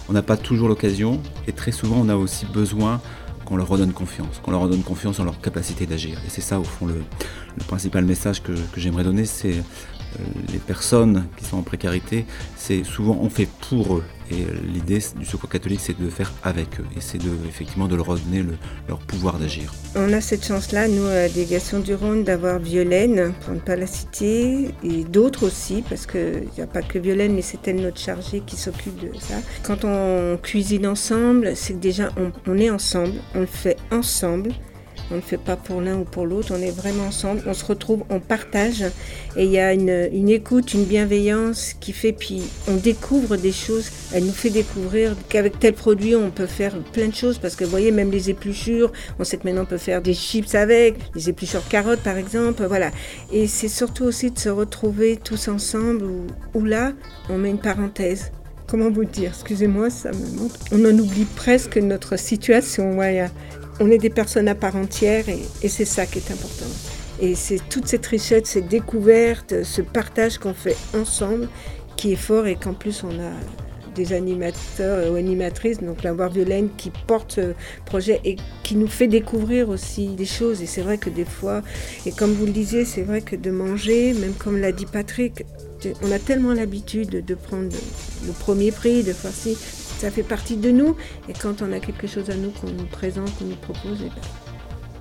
on 0.08 0.12
n'a 0.12 0.22
pas 0.22 0.36
toujours 0.36 0.68
l'occasion, 0.68 1.20
et 1.46 1.52
très 1.52 1.72
souvent, 1.72 1.96
on 1.98 2.08
a 2.08 2.16
aussi 2.16 2.46
besoin 2.46 3.00
qu'on 3.44 3.56
leur 3.56 3.68
redonne 3.68 3.92
confiance, 3.92 4.40
qu'on 4.42 4.50
leur 4.50 4.60
redonne 4.60 4.82
confiance 4.82 5.20
en 5.20 5.24
leur 5.24 5.40
capacité 5.40 5.86
d'agir. 5.86 6.18
Et 6.26 6.30
c'est 6.30 6.40
ça, 6.40 6.58
au 6.58 6.64
fond, 6.64 6.86
le, 6.86 7.02
le 7.56 7.64
principal 7.64 8.04
message 8.04 8.42
que, 8.42 8.52
que 8.52 8.80
j'aimerais 8.80 9.04
donner, 9.04 9.24
c'est 9.24 9.54
euh, 9.58 10.24
les 10.52 10.58
personnes 10.58 11.26
qui 11.36 11.44
sont 11.44 11.58
en 11.58 11.62
précarité, 11.62 12.24
c'est 12.56 12.84
souvent 12.84 13.18
on 13.20 13.30
fait 13.30 13.48
pour 13.68 13.98
eux. 13.98 14.04
Et 14.30 14.44
l'idée 14.72 15.00
du 15.16 15.24
secours 15.24 15.48
catholique, 15.48 15.80
c'est 15.82 15.98
de 15.98 16.10
faire 16.10 16.32
avec 16.42 16.80
eux. 16.80 16.86
Et 16.96 17.00
c'est 17.00 17.18
de, 17.18 17.30
effectivement 17.48 17.86
de 17.88 17.96
leur 17.96 18.06
redonner 18.06 18.42
le, 18.42 18.54
leur 18.88 18.98
pouvoir 18.98 19.38
d'agir. 19.38 19.72
On 19.96 20.12
a 20.12 20.20
cette 20.20 20.46
chance-là, 20.46 20.88
nous, 20.88 21.06
à 21.06 21.14
la 21.14 21.28
délégation 21.28 21.80
du 21.80 21.94
Rhône, 21.94 22.24
d'avoir 22.24 22.58
Violaine, 22.58 23.32
pour 23.40 23.54
ne 23.54 23.60
pas 23.60 23.76
la 23.76 23.86
citer, 23.86 24.68
et 24.84 25.04
d'autres 25.04 25.46
aussi, 25.46 25.82
parce 25.88 26.06
qu'il 26.06 26.48
n'y 26.56 26.62
a 26.62 26.66
pas 26.66 26.82
que 26.82 26.98
Violaine, 26.98 27.34
mais 27.34 27.42
c'est 27.42 27.66
elle 27.68 27.80
notre 27.80 27.98
chargée 27.98 28.42
qui 28.46 28.56
s'occupe 28.56 28.98
de 29.00 29.10
ça. 29.18 29.36
Quand 29.62 29.84
on 29.84 30.36
cuisine 30.42 30.86
ensemble, 30.86 31.56
c'est 31.56 31.74
que 31.74 31.78
déjà 31.78 32.10
on, 32.16 32.32
on 32.50 32.58
est 32.58 32.70
ensemble, 32.70 33.14
on 33.34 33.40
le 33.40 33.46
fait 33.46 33.76
ensemble. 33.90 34.50
On 35.10 35.16
ne 35.16 35.20
fait 35.20 35.38
pas 35.38 35.56
pour 35.56 35.80
l'un 35.80 35.96
ou 35.96 36.04
pour 36.04 36.26
l'autre, 36.26 36.54
on 36.56 36.60
est 36.60 36.70
vraiment 36.70 37.04
ensemble, 37.04 37.42
on 37.46 37.54
se 37.54 37.64
retrouve, 37.64 38.04
on 38.10 38.20
partage 38.20 38.84
et 39.36 39.44
il 39.44 39.50
y 39.50 39.58
a 39.58 39.72
une, 39.72 40.28
écoute, 40.28 40.74
une 40.74 40.84
bienveillance 40.84 41.74
qui 41.80 41.92
fait, 41.92 42.12
puis 42.12 42.42
on 42.68 42.74
découvre 42.74 43.36
des 43.36 43.52
choses. 43.52 43.90
Elle 44.12 44.24
nous 44.24 44.32
fait 44.32 44.50
découvrir 44.50 45.16
qu'avec 45.28 45.58
tel 45.58 45.72
produit, 45.74 46.14
on 46.14 46.30
peut 46.30 46.46
faire 46.46 46.76
plein 46.92 47.08
de 47.08 47.14
choses 47.14 47.38
parce 47.38 47.56
que 47.56 47.64
vous 47.64 47.70
voyez, 47.70 47.90
même 47.90 48.10
les 48.10 48.30
épluchures, 48.30 48.92
on 49.18 49.24
sait 49.24 49.38
que 49.38 49.44
maintenant 49.44 49.62
on 49.62 49.66
peut 49.66 49.78
faire 49.78 50.02
des 50.02 50.14
chips 50.14 50.54
avec, 50.54 50.96
les 51.14 51.28
épluchures 51.30 51.66
carottes 51.68 52.02
par 52.02 52.16
exemple, 52.16 52.64
voilà. 52.66 52.90
Et 53.32 53.46
c'est 53.46 53.68
surtout 53.68 54.04
aussi 54.04 54.30
de 54.30 54.38
se 54.38 54.48
retrouver 54.48 55.16
tous 55.16 55.48
ensemble 55.48 56.04
où, 56.04 56.26
où 56.54 56.64
là, 56.64 56.92
on 57.30 57.38
met 57.38 57.50
une 57.50 57.60
parenthèse 57.60 58.30
comment 58.68 58.90
vous 58.90 59.04
dire, 59.04 59.30
excusez-moi, 59.30 59.90
ça 59.90 60.12
me 60.12 60.38
montre. 60.38 60.54
On 60.70 60.84
en 60.84 60.96
oublie 60.98 61.24
presque 61.24 61.78
notre 61.78 62.18
situation. 62.18 62.98
Ouais, 62.98 63.26
on 63.80 63.90
est 63.90 63.98
des 63.98 64.10
personnes 64.10 64.48
à 64.48 64.54
part 64.54 64.76
entière 64.76 65.24
et, 65.28 65.68
c'est 65.68 65.84
ça 65.84 66.06
qui 66.06 66.18
est 66.18 66.30
important. 66.30 66.66
Et 67.20 67.34
c'est 67.34 67.60
toute 67.68 67.86
cette 67.86 68.06
richesse, 68.06 68.44
cette 68.44 68.68
découverte, 68.68 69.64
ce 69.64 69.82
partage 69.82 70.38
qu'on 70.38 70.54
fait 70.54 70.76
ensemble 70.94 71.48
qui 71.96 72.12
est 72.12 72.16
fort 72.16 72.46
et 72.46 72.54
qu'en 72.54 72.74
plus 72.74 73.02
on 73.02 73.10
a 73.10 73.32
des 73.98 74.12
animateurs 74.12 75.12
ou 75.12 75.16
animatrices, 75.16 75.80
donc 75.80 76.04
la 76.04 76.12
Voir 76.12 76.30
Violaine 76.30 76.68
qui 76.76 76.92
porte 77.08 77.32
ce 77.34 77.54
projet 77.84 78.20
et 78.24 78.36
qui 78.62 78.76
nous 78.76 78.86
fait 78.86 79.08
découvrir 79.08 79.68
aussi 79.68 80.08
des 80.08 80.24
choses. 80.24 80.62
Et 80.62 80.66
c'est 80.66 80.82
vrai 80.82 80.98
que 80.98 81.10
des 81.10 81.24
fois, 81.24 81.62
et 82.06 82.12
comme 82.12 82.32
vous 82.32 82.46
le 82.46 82.52
disiez, 82.52 82.84
c'est 82.84 83.02
vrai 83.02 83.20
que 83.22 83.34
de 83.34 83.50
manger, 83.50 84.14
même 84.14 84.34
comme 84.34 84.60
l'a 84.60 84.70
dit 84.70 84.86
Patrick, 84.86 85.44
on 86.02 86.12
a 86.12 86.18
tellement 86.20 86.54
l'habitude 86.54 87.24
de 87.24 87.34
prendre 87.34 87.70
le 88.26 88.32
premier 88.32 88.70
prix, 88.70 89.02
de 89.02 89.12
faire 89.12 89.32
ci, 89.32 89.56
ça 89.98 90.10
fait 90.10 90.22
partie 90.22 90.56
de 90.56 90.70
nous. 90.70 90.96
Et 91.28 91.32
quand 91.32 91.62
on 91.62 91.72
a 91.72 91.80
quelque 91.80 92.06
chose 92.06 92.30
à 92.30 92.34
nous 92.34 92.50
qu'on 92.50 92.70
nous 92.70 92.86
présente, 92.86 93.36
qu'on 93.38 93.46
nous 93.46 93.56
propose, 93.56 94.02
et 94.02 94.08
ben, 94.08 94.22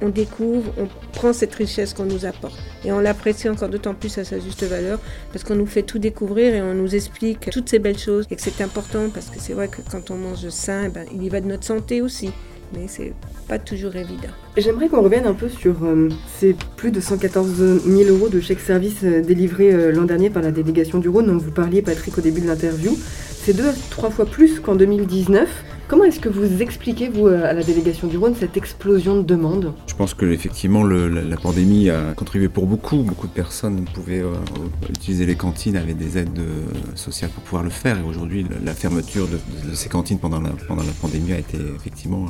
on 0.01 0.09
découvre, 0.09 0.71
on 0.77 0.87
prend 1.13 1.33
cette 1.33 1.55
richesse 1.55 1.93
qu'on 1.93 2.05
nous 2.05 2.25
apporte. 2.25 2.57
Et 2.85 2.91
on 2.91 2.99
l'apprécie 2.99 3.49
encore 3.49 3.69
d'autant 3.69 3.93
plus 3.93 4.17
à 4.17 4.23
sa 4.23 4.39
juste 4.39 4.63
valeur, 4.63 4.99
parce 5.31 5.43
qu'on 5.43 5.55
nous 5.55 5.65
fait 5.65 5.83
tout 5.83 5.99
découvrir 5.99 6.53
et 6.53 6.61
on 6.61 6.73
nous 6.73 6.95
explique 6.95 7.49
toutes 7.49 7.69
ces 7.69 7.79
belles 7.79 7.97
choses. 7.97 8.25
Et 8.29 8.35
que 8.35 8.41
c'est 8.41 8.61
important, 8.61 9.09
parce 9.13 9.27
que 9.27 9.39
c'est 9.39 9.53
vrai 9.53 9.67
que 9.67 9.81
quand 9.89 10.11
on 10.11 10.15
mange 10.15 10.49
sain, 10.49 10.83
eh 10.85 10.89
ben, 10.89 11.05
il 11.13 11.23
y 11.23 11.29
va 11.29 11.41
de 11.41 11.47
notre 11.47 11.63
santé 11.63 12.01
aussi. 12.01 12.31
Mais 12.73 12.87
c'est 12.87 13.13
pas 13.47 13.59
toujours 13.59 13.95
évident. 13.95 14.27
J'aimerais 14.57 14.89
qu'on 14.89 15.01
revienne 15.01 15.25
un 15.25 15.33
peu 15.33 15.47
sur 15.47 15.85
euh, 15.85 16.09
ces 16.37 16.53
plus 16.75 16.91
de 16.91 16.99
114 16.99 17.81
000 17.85 18.09
euros 18.09 18.27
de 18.27 18.41
chèques 18.41 18.59
services 18.59 19.03
euh, 19.03 19.21
délivrés 19.21 19.73
euh, 19.73 19.93
l'an 19.93 20.03
dernier 20.03 20.29
par 20.29 20.43
la 20.43 20.51
délégation 20.51 20.99
du 20.99 21.07
Rhône 21.07 21.27
dont 21.27 21.37
vous 21.37 21.51
parliez, 21.51 21.81
Patrick, 21.81 22.17
au 22.17 22.21
début 22.21 22.41
de 22.41 22.47
l'interview. 22.47 22.97
C'est 23.47 23.53
deux 23.53 23.69
à 23.69 23.73
trois 23.91 24.09
fois 24.09 24.25
plus 24.25 24.59
qu'en 24.59 24.75
2019. 24.75 25.47
Comment 25.87 26.03
est-ce 26.03 26.19
que 26.19 26.27
vous 26.27 26.61
expliquez, 26.61 27.07
vous, 27.07 27.27
à 27.27 27.53
la 27.53 27.63
délégation 27.63 28.09
du 28.09 28.17
Rhône, 28.17 28.35
cette 28.37 28.57
explosion 28.57 29.15
de 29.15 29.21
demandes? 29.21 29.71
Je 29.87 29.95
pense 29.95 30.13
que 30.13 30.25
effectivement 30.25 30.83
le, 30.83 31.07
la, 31.07 31.21
la, 31.21 31.37
pandémie 31.37 31.89
a 31.89 32.13
contribué 32.13 32.49
pour 32.49 32.67
beaucoup. 32.67 32.97
Beaucoup 33.03 33.27
de 33.27 33.31
personnes 33.31 33.85
pouvaient 33.93 34.19
euh, 34.19 34.33
utiliser 34.89 35.25
les 35.25 35.35
cantines, 35.35 35.77
avaient 35.77 35.93
des 35.93 36.17
aides 36.17 36.39
euh, 36.39 36.65
sociales 36.95 37.29
pour 37.29 37.41
pouvoir 37.43 37.63
le 37.63 37.69
faire. 37.69 37.97
Et 37.97 38.01
aujourd'hui, 38.01 38.45
la 38.65 38.73
fermeture 38.73 39.29
de, 39.29 39.39
de, 39.69 39.75
ces 39.75 39.87
cantines 39.87 40.19
pendant 40.19 40.41
la, 40.41 40.49
pendant 40.67 40.83
la 40.83 40.91
pandémie 40.91 41.31
a 41.31 41.39
été 41.39 41.57
effectivement 41.77 42.25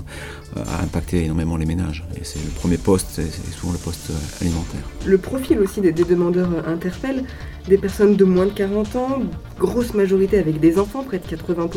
euh, 0.56 0.63
a 0.63 0.83
impacté 0.83 1.24
énormément 1.24 1.57
les 1.57 1.65
ménages. 1.65 2.06
Et 2.15 2.24
c'est 2.24 2.38
le 2.38 2.51
premier 2.51 2.77
poste, 2.77 3.07
c'est 3.13 3.53
souvent 3.53 3.74
le 3.74 3.79
poste 3.79 4.12
alimentaire. 4.39 4.88
Le 5.03 5.17
profil 5.17 5.58
aussi 5.62 5.82
des, 5.82 5.91
des 5.91 6.03
demandeurs 6.03 6.67
interpelle 6.67 7.24
des 7.67 7.79
personnes 7.79 8.15
de 8.15 8.24
moins 8.24 8.46
de 8.46 8.51
40 8.51 8.96
ans, 8.98 9.20
grosse 9.58 9.96
majorité 9.96 10.38
avec 10.38 10.60
des 10.60 10.77
enfants, 10.77 11.03
près 11.03 11.17
de 11.17 11.25
80 11.25 11.70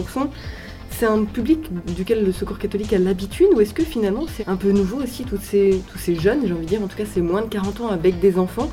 c'est 0.90 1.06
un 1.06 1.24
public 1.24 1.70
duquel 1.94 2.24
le 2.24 2.32
Secours 2.32 2.58
catholique 2.58 2.92
a 2.92 2.98
l'habitude 2.98 3.48
ou 3.54 3.60
est-ce 3.60 3.74
que 3.74 3.84
finalement 3.84 4.26
c'est 4.36 4.48
un 4.48 4.56
peu 4.56 4.70
nouveau 4.70 5.02
aussi 5.02 5.24
tous 5.24 5.38
ces, 5.40 5.80
jeunes, 6.16 6.46
j'ai 6.46 6.52
envie 6.52 6.62
de 6.62 6.68
dire, 6.68 6.82
en 6.82 6.88
tout 6.88 6.96
cas 6.96 7.04
c'est 7.10 7.20
moins 7.20 7.42
de 7.42 7.48
40 7.48 7.80
ans 7.80 7.88
avec 7.88 8.20
des 8.20 8.38
enfants 8.38 8.68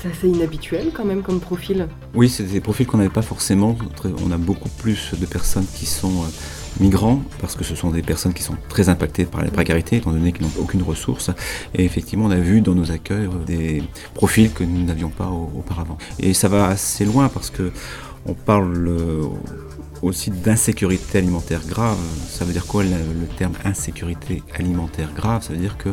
c'est 0.00 0.10
assez 0.10 0.28
inhabituel 0.28 0.90
quand 0.94 1.04
même 1.04 1.22
comme 1.22 1.40
profil? 1.40 1.88
Oui, 2.14 2.28
c'est 2.28 2.44
des 2.44 2.60
profils 2.60 2.86
qu'on 2.86 2.98
n'avait 2.98 3.08
pas 3.08 3.22
forcément. 3.22 3.76
On 4.24 4.30
a 4.30 4.36
beaucoup 4.36 4.68
plus 4.68 5.12
de 5.18 5.26
personnes 5.26 5.66
qui 5.74 5.86
sont 5.86 6.24
migrants, 6.78 7.20
parce 7.40 7.56
que 7.56 7.64
ce 7.64 7.74
sont 7.74 7.90
des 7.90 8.02
personnes 8.02 8.32
qui 8.32 8.44
sont 8.44 8.56
très 8.68 8.88
impactées 8.88 9.24
par 9.24 9.42
la 9.42 9.50
précarité, 9.50 9.96
étant 9.96 10.12
donné 10.12 10.32
qu'ils 10.32 10.46
n'ont 10.46 10.52
aucune 10.60 10.82
ressource. 10.82 11.30
Et 11.74 11.84
effectivement, 11.84 12.26
on 12.26 12.30
a 12.30 12.38
vu 12.38 12.60
dans 12.60 12.74
nos 12.74 12.92
accueils 12.92 13.28
des 13.46 13.82
profils 14.14 14.52
que 14.52 14.62
nous 14.62 14.84
n'avions 14.84 15.10
pas 15.10 15.28
auparavant. 15.28 15.98
Et 16.20 16.32
ça 16.32 16.48
va 16.48 16.66
assez 16.68 17.04
loin 17.04 17.28
parce 17.28 17.50
que 17.50 17.72
on 18.26 18.34
parle 18.34 18.88
aussi 20.02 20.30
d'insécurité 20.30 21.18
alimentaire 21.18 21.60
grave. 21.66 21.98
Ça 22.28 22.44
veut 22.44 22.52
dire 22.52 22.66
quoi 22.66 22.84
le, 22.84 23.26
terme 23.36 23.54
insécurité 23.64 24.42
alimentaire 24.54 25.12
grave? 25.14 25.42
Ça 25.42 25.52
veut 25.52 25.58
dire 25.58 25.76
que 25.76 25.90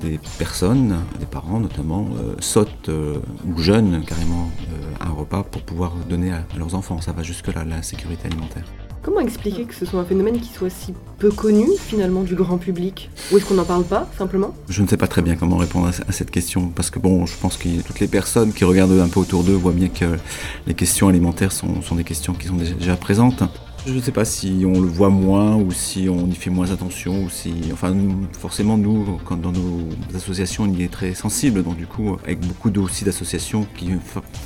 des 0.00 0.18
personnes, 0.38 0.98
des 1.18 1.26
parents 1.26 1.60
notamment, 1.60 2.08
euh, 2.16 2.34
sautent 2.40 2.88
euh, 2.88 3.18
ou 3.46 3.58
jeûnent 3.58 4.04
carrément 4.04 4.50
euh, 4.72 5.06
un 5.06 5.10
repas 5.10 5.42
pour 5.42 5.62
pouvoir 5.62 5.94
donner 6.08 6.32
à, 6.32 6.44
à 6.54 6.58
leurs 6.58 6.74
enfants. 6.74 7.00
Ça 7.00 7.12
va 7.12 7.22
jusque-là, 7.22 7.64
l'insécurité 7.64 8.26
alimentaire. 8.26 8.64
Comment 9.08 9.20
expliquer 9.20 9.64
que 9.64 9.74
ce 9.74 9.86
soit 9.86 10.00
un 10.00 10.04
phénomène 10.04 10.38
qui 10.38 10.52
soit 10.52 10.68
si 10.68 10.92
peu 11.16 11.30
connu 11.30 11.64
finalement 11.78 12.24
du 12.24 12.34
grand 12.34 12.58
public? 12.58 13.08
Ou 13.32 13.38
est-ce 13.38 13.46
qu'on 13.46 13.54
n'en 13.54 13.64
parle 13.64 13.84
pas 13.84 14.06
simplement? 14.18 14.54
Je 14.68 14.82
ne 14.82 14.86
sais 14.86 14.98
pas 14.98 15.06
très 15.06 15.22
bien 15.22 15.34
comment 15.34 15.56
répondre 15.56 15.86
à 15.86 16.12
cette 16.12 16.30
question 16.30 16.68
parce 16.68 16.90
que 16.90 16.98
bon, 16.98 17.24
je 17.24 17.34
pense 17.40 17.56
que 17.56 17.80
toutes 17.80 18.00
les 18.00 18.06
personnes 18.06 18.52
qui 18.52 18.66
regardent 18.66 19.00
un 19.00 19.08
peu 19.08 19.18
autour 19.18 19.44
d'eux 19.44 19.54
voient 19.54 19.72
bien 19.72 19.88
que 19.88 20.18
les 20.66 20.74
questions 20.74 21.08
alimentaires 21.08 21.52
sont, 21.52 21.80
sont 21.80 21.94
des 21.94 22.04
questions 22.04 22.34
qui 22.34 22.48
sont 22.48 22.56
déjà 22.56 22.96
présentes. 22.96 23.42
Je 23.86 23.92
ne 23.94 24.00
sais 24.00 24.12
pas 24.12 24.24
si 24.24 24.64
on 24.66 24.80
le 24.80 24.86
voit 24.86 25.08
moins 25.08 25.56
ou 25.56 25.72
si 25.72 26.08
on 26.10 26.26
y 26.26 26.34
fait 26.34 26.50
moins 26.50 26.70
attention 26.70 27.24
ou 27.24 27.30
si, 27.30 27.54
enfin, 27.72 27.94
forcément 28.32 28.76
nous, 28.76 29.18
quand 29.24 29.36
dans 29.36 29.52
nos 29.52 29.88
associations, 30.14 30.64
on 30.64 30.72
y 30.74 30.82
est 30.82 30.92
très 30.92 31.14
sensible. 31.14 31.62
Donc 31.62 31.76
du 31.76 31.86
coup, 31.86 32.16
avec 32.24 32.40
beaucoup 32.40 32.70
aussi 32.80 33.04
d'associations 33.04 33.66
qui 33.76 33.90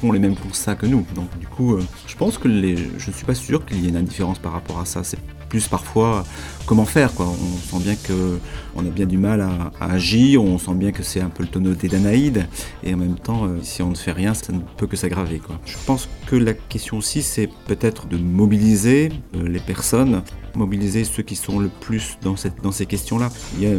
font 0.00 0.12
les 0.12 0.20
mêmes 0.20 0.36
constats 0.36 0.76
que 0.76 0.86
nous. 0.86 1.04
Donc 1.14 1.26
du 1.40 1.46
coup, 1.46 1.74
euh, 1.74 1.82
je 2.06 2.16
pense 2.16 2.38
que 2.38 2.46
les, 2.46 2.76
je 2.76 3.10
ne 3.10 3.14
suis 3.14 3.24
pas 3.24 3.34
sûr 3.34 3.66
qu'il 3.66 3.80
y 3.82 3.86
ait 3.86 3.88
une 3.88 3.96
indifférence 3.96 4.38
par 4.38 4.52
rapport 4.52 4.78
à 4.78 4.84
ça. 4.84 5.02
C'est 5.02 5.18
plus 5.52 5.68
parfois 5.68 6.24
comment 6.64 6.86
faire. 6.86 7.12
Quoi. 7.12 7.26
On 7.26 7.78
sent 7.78 7.84
bien 7.84 7.94
qu'on 7.94 8.86
a 8.86 8.90
bien 8.90 9.04
du 9.04 9.18
mal 9.18 9.42
à, 9.42 9.70
agir, 9.84 10.42
on 10.42 10.56
sent 10.56 10.74
bien 10.74 10.92
que 10.92 11.02
c'est 11.02 11.20
un 11.20 11.28
peu 11.28 11.42
le 11.42 11.48
tonneau 11.50 11.74
d'Anaïde, 11.74 12.46
et 12.82 12.94
en 12.94 12.96
même 12.96 13.16
temps, 13.16 13.44
euh, 13.44 13.58
si 13.60 13.82
on 13.82 13.90
ne 13.90 13.94
fait 13.94 14.12
rien, 14.12 14.32
ça 14.32 14.50
ne 14.54 14.60
peut 14.78 14.86
que 14.86 14.96
s'aggraver. 14.96 15.40
Quoi. 15.40 15.60
Je 15.66 15.76
pense 15.84 16.08
que 16.26 16.36
la 16.36 16.54
question 16.54 16.96
aussi, 16.96 17.20
c'est 17.20 17.50
peut-être 17.66 18.06
de 18.06 18.16
mobiliser 18.16 19.10
les 19.34 19.60
personnes, 19.60 20.22
mobiliser 20.54 21.04
ceux 21.04 21.22
qui 21.22 21.36
sont 21.36 21.58
le 21.58 21.68
plus 21.68 22.18
dans, 22.22 22.36
cette, 22.36 22.62
dans 22.62 22.72
ces 22.72 22.86
questions-là. 22.86 23.30
Il 23.56 23.64
y 23.64 23.72
a 23.72 23.76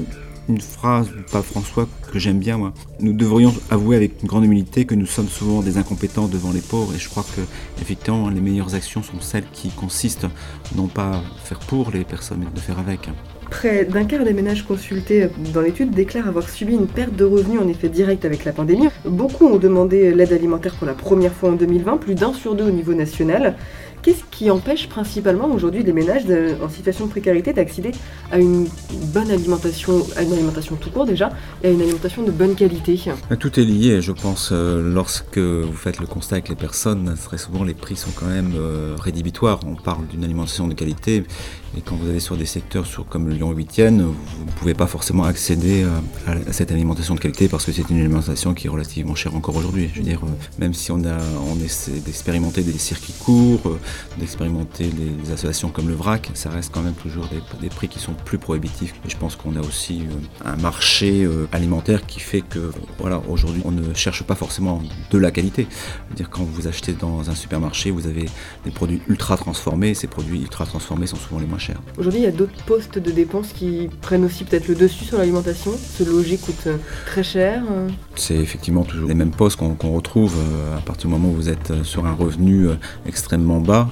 une 0.49 0.59
phrase 0.59 1.07
du 1.09 1.23
pape 1.31 1.45
François 1.45 1.87
que 2.11 2.19
j'aime 2.19 2.39
bien, 2.39 2.57
moi. 2.57 2.73
Nous 2.99 3.13
devrions 3.13 3.53
avouer 3.69 3.95
avec 3.95 4.21
une 4.21 4.27
grande 4.27 4.45
humilité 4.45 4.85
que 4.85 4.95
nous 4.95 5.05
sommes 5.05 5.29
souvent 5.29 5.61
des 5.61 5.77
incompétents 5.77 6.27
devant 6.27 6.51
les 6.51 6.61
pauvres, 6.61 6.93
et 6.93 6.99
je 6.99 7.09
crois 7.09 7.23
que, 7.35 7.41
effectivement, 7.81 8.29
les 8.29 8.41
meilleures 8.41 8.75
actions 8.75 9.03
sont 9.03 9.21
celles 9.21 9.45
qui 9.53 9.69
consistent 9.69 10.27
non 10.75 10.87
pas 10.87 11.11
à 11.11 11.21
faire 11.43 11.59
pour 11.59 11.91
les 11.91 12.03
personnes, 12.03 12.39
mais 12.39 12.51
de 12.53 12.59
faire 12.59 12.79
avec. 12.79 13.09
Près 13.49 13.85
d'un 13.85 14.05
quart 14.05 14.23
des 14.23 14.33
ménages 14.33 14.63
consultés 14.63 15.27
dans 15.53 15.61
l'étude 15.61 15.91
déclarent 15.91 16.27
avoir 16.27 16.49
subi 16.49 16.73
une 16.73 16.87
perte 16.87 17.15
de 17.15 17.23
revenus 17.23 17.61
en 17.61 17.67
effet 17.67 17.87
direct 17.87 18.25
avec 18.25 18.45
la 18.45 18.51
pandémie. 18.51 18.87
Beaucoup 19.05 19.45
ont 19.45 19.57
demandé 19.57 20.13
l'aide 20.13 20.33
alimentaire 20.33 20.73
pour 20.75 20.87
la 20.87 20.93
première 20.93 21.33
fois 21.33 21.51
en 21.51 21.53
2020, 21.53 21.97
plus 21.97 22.15
d'un 22.15 22.33
sur 22.33 22.55
deux 22.55 22.65
au 22.65 22.71
niveau 22.71 22.93
national. 22.93 23.55
Qu'est-ce 24.03 24.23
qui 24.31 24.51
empêche 24.51 24.89
principalement 24.89 25.49
aujourd'hui 25.49 25.81
les 25.81 25.93
ménages 25.93 26.23
en 26.61 26.67
situation 26.67 27.05
de 27.05 27.11
précarité 27.11 27.53
d'accéder 27.53 27.91
à 28.33 28.37
une 28.37 28.67
bonne 29.13 29.31
alimentation, 29.31 30.05
à 30.17 30.23
une 30.23 30.33
alimentation 30.33 30.75
tout 30.75 30.89
court 30.89 31.05
déjà, 31.05 31.29
et 31.63 31.67
à 31.67 31.71
une 31.71 31.81
alimentation 31.81 32.21
de 32.21 32.31
bonne 32.31 32.53
qualité? 32.53 32.99
Tout 33.39 33.59
est 33.59 33.63
lié, 33.63 34.01
je 34.01 34.11
pense. 34.11 34.49
Euh, 34.51 34.93
lorsque 34.93 35.37
vous 35.37 35.71
faites 35.71 36.01
le 36.01 36.05
constat 36.05 36.35
avec 36.35 36.49
les 36.49 36.55
personnes, 36.55 37.15
très 37.23 37.37
souvent 37.37 37.63
les 37.63 37.73
prix 37.73 37.95
sont 37.95 38.11
quand 38.13 38.25
même 38.25 38.51
euh, 38.57 38.95
rédhibitoires. 38.99 39.61
On 39.65 39.75
parle 39.75 40.05
d'une 40.07 40.25
alimentation 40.25 40.67
de 40.67 40.73
qualité, 40.73 41.23
et 41.77 41.81
quand 41.81 41.95
vous 41.95 42.09
allez 42.09 42.19
sur 42.19 42.35
des 42.35 42.45
secteurs 42.45 42.85
sur, 42.85 43.05
comme 43.05 43.29
le 43.29 43.35
Lyon 43.35 43.53
8e, 43.53 44.01
vous 44.01 44.45
ne 44.45 44.51
pouvez 44.57 44.73
pas 44.73 44.87
forcément 44.87 45.23
accéder 45.23 45.83
euh, 45.83 46.35
à 46.47 46.51
cette 46.51 46.73
alimentation 46.73 47.15
de 47.15 47.21
qualité 47.21 47.47
parce 47.47 47.65
que 47.65 47.71
c'est 47.71 47.89
une 47.89 47.99
alimentation 47.99 48.53
qui 48.53 48.67
est 48.67 48.69
relativement 48.69 49.15
chère 49.15 49.33
encore 49.33 49.55
aujourd'hui. 49.55 49.89
Je 49.93 49.99
veux 49.99 50.05
dire, 50.05 50.21
même 50.59 50.73
si 50.73 50.91
on, 50.91 51.05
a, 51.05 51.17
on 51.49 51.63
essaie 51.63 52.01
d'expérimenter 52.01 52.63
des 52.63 52.77
circuits 52.77 53.13
courts, 53.17 53.79
d'expérimenter 54.17 54.87
des 54.87 55.31
associations 55.31 55.69
comme 55.69 55.87
le 55.87 55.95
VRAC, 55.95 56.31
ça 56.33 56.49
reste 56.49 56.71
quand 56.73 56.81
même 56.81 56.93
toujours 56.93 57.27
des, 57.61 57.69
prix 57.69 57.87
qui 57.87 57.99
sont 57.99 58.13
plus 58.13 58.37
prohibitifs. 58.37 58.93
Et 59.05 59.09
je 59.09 59.17
pense 59.17 59.35
qu'on 59.35 59.55
a 59.55 59.61
aussi 59.61 60.01
euh, 60.01 60.49
un 60.49 60.55
marché 60.57 61.23
euh, 61.23 61.47
alimentaire 61.51 62.05
qui 62.05 62.19
fait 62.19 62.41
que 62.41 62.71
voilà, 62.99 63.21
aujourd'hui 63.29 63.61
on 63.65 63.71
ne 63.71 63.93
cherche 63.93 64.23
pas 64.23 64.35
forcément 64.35 64.81
de 65.09 65.17
la 65.17 65.31
qualité. 65.31 65.67
dire 66.15 66.29
quand 66.29 66.43
vous 66.43 66.67
achetez 66.67 66.93
dans 66.93 67.29
un 67.29 67.35
supermarché, 67.35 67.91
vous 67.91 68.07
avez 68.07 68.25
des 68.65 68.71
produits 68.71 69.01
ultra 69.07 69.37
transformés, 69.37 69.93
ces 69.93 70.07
produits 70.07 70.41
ultra 70.41 70.65
transformés 70.65 71.07
sont 71.07 71.17
souvent 71.17 71.39
les 71.39 71.47
moins 71.47 71.57
chers. 71.57 71.81
Aujourd'hui, 71.97 72.21
il 72.21 72.23
y 72.23 72.27
a 72.27 72.31
d'autres 72.31 72.63
postes 72.65 72.99
de 72.99 73.11
dépenses 73.11 73.53
qui 73.53 73.89
prennent 74.01 74.25
aussi 74.25 74.43
peut-être 74.43 74.67
le 74.67 74.75
dessus 74.75 75.05
sur 75.05 75.17
l'alimentation. 75.17 75.71
Ce 75.77 76.03
loger 76.03 76.37
coûte 76.37 76.67
euh, 76.67 76.77
très 77.05 77.23
cher. 77.23 77.63
C'est 78.15 78.35
effectivement 78.35 78.83
toujours 78.83 79.07
les 79.07 79.15
mêmes 79.15 79.31
postes 79.31 79.57
qu'on 79.57 79.93
retrouve 79.93 80.35
à 80.75 80.81
partir 80.81 81.09
du 81.09 81.15
moment 81.15 81.29
où 81.29 81.35
vous 81.35 81.49
êtes 81.49 81.83
sur 81.83 82.05
un 82.05 82.13
revenu 82.13 82.67
extrêmement 83.05 83.59
bas 83.59 83.82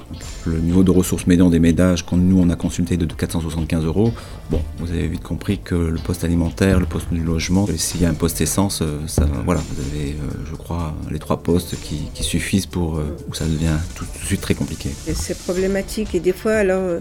le 0.46 0.58
niveau 0.58 0.82
de 0.82 0.90
ressources 0.90 1.26
médian 1.26 1.50
des 1.50 1.58
ménages, 1.58 2.04
quand 2.04 2.16
nous 2.16 2.38
on 2.38 2.50
a 2.50 2.56
consulté 2.56 2.96
de 2.96 3.06
475 3.06 3.84
euros, 3.84 4.12
bon, 4.50 4.60
vous 4.78 4.90
avez 4.90 5.08
vite 5.08 5.22
compris 5.22 5.58
que 5.58 5.74
le 5.74 5.98
poste 5.98 6.24
alimentaire, 6.24 6.80
le 6.80 6.86
poste 6.86 7.12
du 7.12 7.22
logement, 7.22 7.66
s'il 7.76 8.02
y 8.02 8.04
a 8.04 8.08
un 8.08 8.14
poste 8.14 8.40
essence, 8.40 8.82
euh, 8.82 8.98
ça, 9.06 9.26
voilà, 9.44 9.60
vous 9.60 9.80
avez, 9.80 10.10
euh, 10.12 10.44
je 10.50 10.54
crois, 10.56 10.94
les 11.10 11.18
trois 11.18 11.42
postes 11.42 11.76
qui, 11.80 12.08
suffisent 12.22 12.66
pour 12.66 12.98
euh, 12.98 13.16
où 13.28 13.34
ça 13.34 13.44
devient 13.44 13.76
tout, 13.96 14.04
de 14.04 14.26
suite 14.26 14.40
très 14.40 14.54
compliqué. 14.54 14.90
C'est 15.14 15.36
problématique 15.38 16.14
et 16.14 16.20
des 16.20 16.32
fois, 16.32 16.52
alors, 16.52 17.00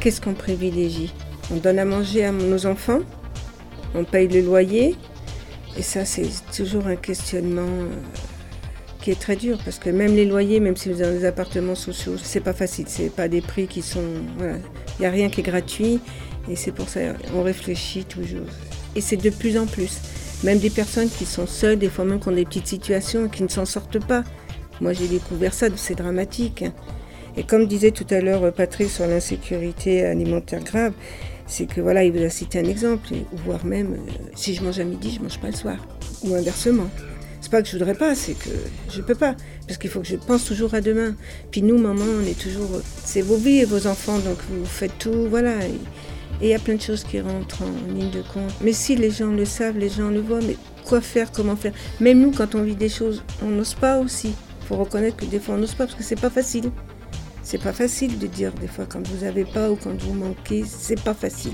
qu'est-ce 0.00 0.20
qu'on 0.20 0.34
privilégie? 0.34 1.12
On 1.52 1.56
donne 1.56 1.78
à 1.78 1.84
manger 1.84 2.24
à 2.24 2.32
nos 2.32 2.66
enfants, 2.66 3.00
on 3.94 4.04
paye 4.04 4.28
le 4.28 4.40
loyer, 4.40 4.96
et 5.76 5.82
ça, 5.82 6.04
c'est 6.04 6.28
toujours 6.54 6.86
un 6.86 6.96
questionnement 6.96 7.68
qui 9.02 9.10
est 9.10 9.20
très 9.20 9.36
dur 9.36 9.58
parce 9.64 9.78
que 9.78 9.90
même 9.90 10.14
les 10.14 10.24
loyers, 10.24 10.60
même 10.60 10.76
si 10.76 10.88
vous 10.88 11.02
avez 11.02 11.18
des 11.18 11.24
appartements 11.24 11.74
sociaux, 11.74 12.14
c'est 12.22 12.40
pas 12.40 12.52
facile. 12.54 12.86
C'est 12.88 13.10
pas 13.10 13.28
des 13.28 13.42
prix 13.42 13.66
qui 13.66 13.82
sont. 13.82 14.04
Voilà. 14.38 14.56
Il 14.98 15.02
n'y 15.02 15.06
a 15.06 15.10
rien 15.10 15.28
qui 15.28 15.40
est 15.40 15.44
gratuit 15.44 16.00
et 16.48 16.56
c'est 16.56 16.72
pour 16.72 16.88
ça 16.88 17.00
qu'on 17.30 17.42
réfléchit 17.42 18.04
toujours. 18.04 18.46
Et 18.96 19.00
c'est 19.00 19.16
de 19.16 19.30
plus 19.30 19.58
en 19.58 19.66
plus. 19.66 20.00
Même 20.44 20.58
des 20.58 20.70
personnes 20.70 21.08
qui 21.08 21.26
sont 21.26 21.46
seules, 21.46 21.78
des 21.78 21.88
fois 21.88 22.04
même 22.04 22.20
qui 22.20 22.28
ont 22.28 22.32
des 22.32 22.44
petites 22.44 22.66
situations, 22.66 23.28
qui 23.28 23.42
ne 23.42 23.48
s'en 23.48 23.64
sortent 23.64 24.04
pas. 24.04 24.24
Moi 24.80 24.92
j'ai 24.92 25.08
découvert 25.08 25.52
ça, 25.52 25.66
c'est 25.76 25.94
dramatique. 25.94 26.64
Et 27.36 27.44
comme 27.44 27.66
disait 27.66 27.92
tout 27.92 28.06
à 28.10 28.20
l'heure 28.20 28.52
Patrice 28.52 28.96
sur 28.96 29.06
l'insécurité 29.06 30.04
alimentaire 30.04 30.62
grave, 30.62 30.92
c'est 31.46 31.66
que 31.66 31.80
voilà, 31.80 32.04
il 32.04 32.12
vous 32.12 32.22
a 32.22 32.28
cité 32.28 32.58
un 32.58 32.64
exemple, 32.64 33.08
voire 33.44 33.64
même, 33.64 33.94
euh, 33.94 34.12
si 34.34 34.54
je 34.54 34.62
mange 34.62 34.78
à 34.78 34.84
midi, 34.84 35.14
je 35.16 35.22
mange 35.22 35.38
pas 35.38 35.48
le 35.48 35.54
soir, 35.54 35.76
ou 36.24 36.34
inversement. 36.34 36.88
Pas 37.52 37.60
que 37.60 37.68
je 37.68 37.76
voudrais 37.76 37.94
pas, 37.94 38.14
c'est 38.14 38.32
que 38.32 38.48
je 38.90 39.02
peux 39.02 39.14
pas. 39.14 39.36
Parce 39.66 39.78
qu'il 39.78 39.90
faut 39.90 40.00
que 40.00 40.06
je 40.06 40.16
pense 40.16 40.46
toujours 40.46 40.72
à 40.72 40.80
demain. 40.80 41.14
Puis 41.50 41.60
nous, 41.60 41.76
maman, 41.76 42.06
on 42.18 42.26
est 42.26 42.40
toujours. 42.40 42.80
C'est 43.04 43.20
vos 43.20 43.36
vies 43.36 43.58
et 43.58 43.64
vos 43.66 43.86
enfants, 43.86 44.18
donc 44.20 44.38
vous 44.48 44.64
faites 44.64 44.96
tout, 44.98 45.26
voilà. 45.28 45.62
Et 45.66 45.74
il 46.40 46.48
y 46.48 46.54
a 46.54 46.58
plein 46.58 46.76
de 46.76 46.80
choses 46.80 47.04
qui 47.04 47.20
rentrent 47.20 47.60
en 47.60 47.92
ligne 47.92 48.10
de 48.10 48.22
compte. 48.22 48.54
Mais 48.62 48.72
si 48.72 48.96
les 48.96 49.10
gens 49.10 49.32
le 49.32 49.44
savent, 49.44 49.76
les 49.76 49.90
gens 49.90 50.08
le 50.08 50.20
voient, 50.20 50.40
mais 50.40 50.56
quoi 50.86 51.02
faire, 51.02 51.30
comment 51.30 51.54
faire? 51.54 51.74
Même 52.00 52.22
nous, 52.22 52.30
quand 52.30 52.54
on 52.54 52.62
vit 52.62 52.74
des 52.74 52.88
choses, 52.88 53.22
on 53.42 53.50
n'ose 53.50 53.74
pas 53.74 53.98
aussi. 53.98 54.28
Il 54.62 54.66
faut 54.68 54.76
reconnaître 54.76 55.18
que 55.18 55.26
des 55.26 55.38
fois, 55.38 55.56
on 55.56 55.58
n'ose 55.58 55.74
pas 55.74 55.84
parce 55.84 55.98
que 55.98 56.04
c'est 56.04 56.18
pas 56.18 56.30
facile. 56.30 56.70
C'est 57.42 57.62
pas 57.62 57.74
facile 57.74 58.18
de 58.18 58.28
dire 58.28 58.52
des 58.62 58.66
fois 58.66 58.86
quand 58.88 59.06
vous 59.06 59.24
avez 59.24 59.44
pas 59.44 59.70
ou 59.70 59.76
quand 59.76 60.00
vous 60.00 60.14
manquez, 60.14 60.64
c'est 60.66 61.02
pas 61.02 61.12
facile. 61.12 61.52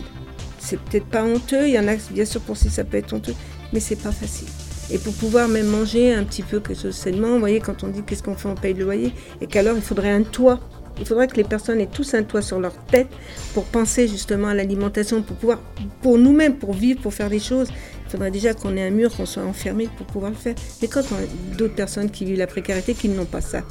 C'est 0.60 0.78
peut-être 0.78 1.06
pas 1.06 1.24
honteux, 1.24 1.66
il 1.66 1.74
y 1.74 1.78
en 1.80 1.88
a 1.88 1.96
bien 2.12 2.24
sûr 2.24 2.40
pour 2.40 2.56
si 2.56 2.70
ça 2.70 2.84
peut 2.84 2.98
être 2.98 3.12
honteux, 3.12 3.34
mais 3.72 3.80
c'est 3.80 3.96
pas 3.96 4.12
facile. 4.12 4.46
Et 4.90 4.98
pour 4.98 5.12
pouvoir 5.14 5.48
même 5.48 5.66
manger 5.66 6.14
un 6.14 6.24
petit 6.24 6.42
peu 6.42 6.60
que 6.60 6.74
sainement, 6.74 7.28
vous 7.34 7.40
voyez, 7.40 7.60
quand 7.60 7.84
on 7.84 7.88
dit 7.88 8.02
qu'est-ce 8.06 8.22
qu'on 8.22 8.34
fait, 8.34 8.48
on 8.48 8.54
paye 8.54 8.74
le 8.74 8.84
loyer, 8.84 9.12
et 9.40 9.46
qu'alors 9.46 9.76
il 9.76 9.82
faudrait 9.82 10.10
un 10.10 10.22
toit. 10.22 10.60
Il 11.00 11.06
faudrait 11.06 11.28
que 11.28 11.36
les 11.36 11.44
personnes 11.44 11.80
aient 11.80 11.86
tous 11.86 12.14
un 12.14 12.24
toit 12.24 12.42
sur 12.42 12.58
leur 12.58 12.74
tête 12.86 13.06
pour 13.54 13.64
penser 13.64 14.08
justement 14.08 14.48
à 14.48 14.54
l'alimentation, 14.54 15.22
pour 15.22 15.36
pouvoir, 15.36 15.60
pour 16.02 16.18
nous-mêmes, 16.18 16.56
pour 16.56 16.72
vivre, 16.72 17.00
pour 17.00 17.14
faire 17.14 17.30
des 17.30 17.38
choses. 17.38 17.68
Il 18.06 18.10
faudrait 18.10 18.32
déjà 18.32 18.52
qu'on 18.54 18.76
ait 18.76 18.84
un 18.84 18.90
mur, 18.90 19.14
qu'on 19.14 19.26
soit 19.26 19.44
enfermé 19.44 19.88
pour 19.96 20.06
pouvoir 20.06 20.32
le 20.32 20.36
faire. 20.36 20.56
Mais 20.82 20.88
quand 20.88 21.02
on 21.12 21.14
a 21.14 21.56
d'autres 21.56 21.74
personnes 21.74 22.10
qui 22.10 22.24
vivent 22.24 22.38
la 22.38 22.48
précarité, 22.48 22.94
qui 22.94 23.08
n'ont 23.08 23.26
pas 23.26 23.40
ça, 23.40 23.62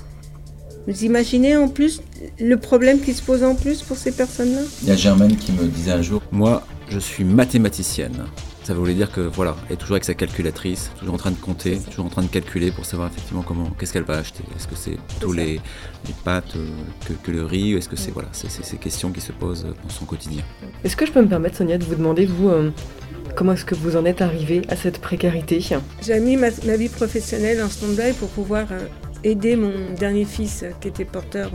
vous 0.88 1.04
imaginez 1.04 1.58
en 1.58 1.68
plus 1.68 2.02
le 2.40 2.56
problème 2.56 3.02
qui 3.02 3.14
se 3.14 3.22
pose 3.22 3.44
en 3.44 3.56
plus 3.56 3.82
pour 3.82 3.98
ces 3.98 4.14
personnes-là? 4.14 4.62
Il 4.84 4.88
y 4.88 4.92
a 4.92 4.96
Germaine 4.96 5.36
qui 5.36 5.52
me 5.52 5.66
disait 5.66 5.92
un 5.92 6.02
jour, 6.02 6.22
moi 6.32 6.66
je 6.88 7.00
suis 7.00 7.26
mathématicienne. 7.26 8.24
Ça 8.68 8.74
voulait 8.74 8.96
dire 8.96 9.14
que 9.14 9.22
voilà, 9.22 9.56
elle 9.68 9.76
est 9.76 9.78
toujours 9.78 9.94
avec 9.94 10.04
sa 10.04 10.14
calculatrice, 10.14 10.92
toujours 11.00 11.14
en 11.16 11.18
train 11.18 11.32
de 11.32 11.38
compter, 11.38 11.80
toujours 11.90 12.06
en 12.06 12.10
train 12.10 12.22
de 12.22 12.28
calculer 12.28 12.70
pour 12.70 12.84
savoir 12.84 13.08
effectivement 13.08 13.42
comment, 13.42 13.70
qu'est-ce 13.80 13.94
qu'elle 13.94 14.04
va 14.04 14.18
acheter. 14.18 14.44
Est-ce 14.58 14.68
que 14.68 14.76
c'est 14.76 14.98
tous 15.22 15.32
les, 15.32 15.62
pâtes 16.26 16.58
euh, 16.58 17.14
que, 17.24 17.32
le 17.32 17.46
riz 17.46 17.76
Est-ce 17.76 17.88
que 17.88 17.96
c'est 17.96 18.12
voilà, 18.12 18.28
c'est 18.34 18.52
ces 18.52 18.76
questions 18.76 19.14
qui 19.14 19.22
se 19.22 19.32
posent 19.32 19.64
dans 19.64 19.90
son 19.90 20.04
quotidien. 20.04 20.44
Est-ce 20.84 20.98
que 20.98 21.06
je 21.06 21.14
peux 21.14 21.22
me 21.22 21.30
permettre, 21.30 21.56
Sonia, 21.56 21.78
de 21.78 21.86
vous 21.86 21.96
demander 21.96 22.26
vous 22.26 22.50
euh, 22.50 22.72
comment 23.38 23.54
est-ce 23.54 23.64
que 23.64 23.74
vous 23.74 23.96
en 23.96 24.04
êtes 24.04 24.22
arrivé 24.22 24.62
à 24.68 24.76
cette 24.76 25.00
précarité? 25.00 25.66
J'ai 26.02 26.20
mis 26.20 26.36
ma, 26.36 26.50
vie 26.50 26.90
professionnelle 26.90 27.64
en 27.64 27.70
stand-by 27.70 28.12
pour 28.20 28.28
pouvoir 28.28 28.68
euh, 28.74 28.80
aider 29.24 29.56
mon 29.56 29.94
dernier 29.98 30.26
fils 30.26 30.66
qui 30.82 30.90
était 30.90 31.06
porteur 31.06 31.52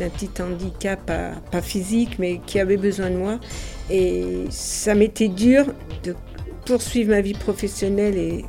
d'un 0.00 0.08
petit 0.08 0.42
handicap, 0.42 1.06
pas 1.06 1.62
physique, 1.62 2.18
mais 2.18 2.40
qui 2.44 2.58
avait 2.58 2.78
besoin 2.78 3.10
de 3.10 3.16
moi. 3.16 3.38
Et 3.90 4.46
ça 4.50 4.96
m'était 4.96 5.28
dur 5.28 5.66
de 6.02 6.16
poursuivre 6.64 7.10
ma 7.10 7.20
vie 7.20 7.34
professionnelle 7.34 8.16
et 8.16 8.44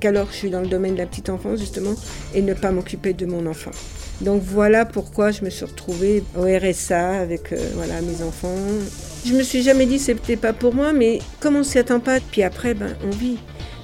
qu'alors 0.00 0.28
je 0.30 0.36
suis 0.36 0.50
dans 0.50 0.60
le 0.60 0.66
domaine 0.66 0.94
de 0.94 0.98
la 0.98 1.06
petite 1.06 1.28
enfance 1.28 1.60
justement 1.60 1.94
et 2.34 2.42
ne 2.42 2.54
pas 2.54 2.72
m'occuper 2.72 3.12
de 3.12 3.26
mon 3.26 3.46
enfant. 3.46 3.70
Donc 4.20 4.42
voilà 4.42 4.84
pourquoi 4.84 5.30
je 5.30 5.44
me 5.44 5.50
suis 5.50 5.64
retrouvée 5.64 6.22
au 6.36 6.42
RSA 6.42 7.20
avec 7.20 7.52
euh, 7.52 7.70
voilà 7.74 8.00
mes 8.02 8.22
enfants. 8.22 8.54
Je 9.24 9.34
me 9.34 9.42
suis 9.42 9.62
jamais 9.62 9.86
dit 9.86 9.98
c'était 9.98 10.36
pas 10.36 10.52
pour 10.52 10.74
moi, 10.74 10.92
mais 10.92 11.20
comme 11.40 11.56
on 11.56 11.62
s'y 11.62 11.78
attend 11.78 12.00
pas, 12.00 12.18
puis 12.20 12.42
après 12.42 12.74
ben 12.74 12.96
on 13.04 13.10
vit. 13.10 13.38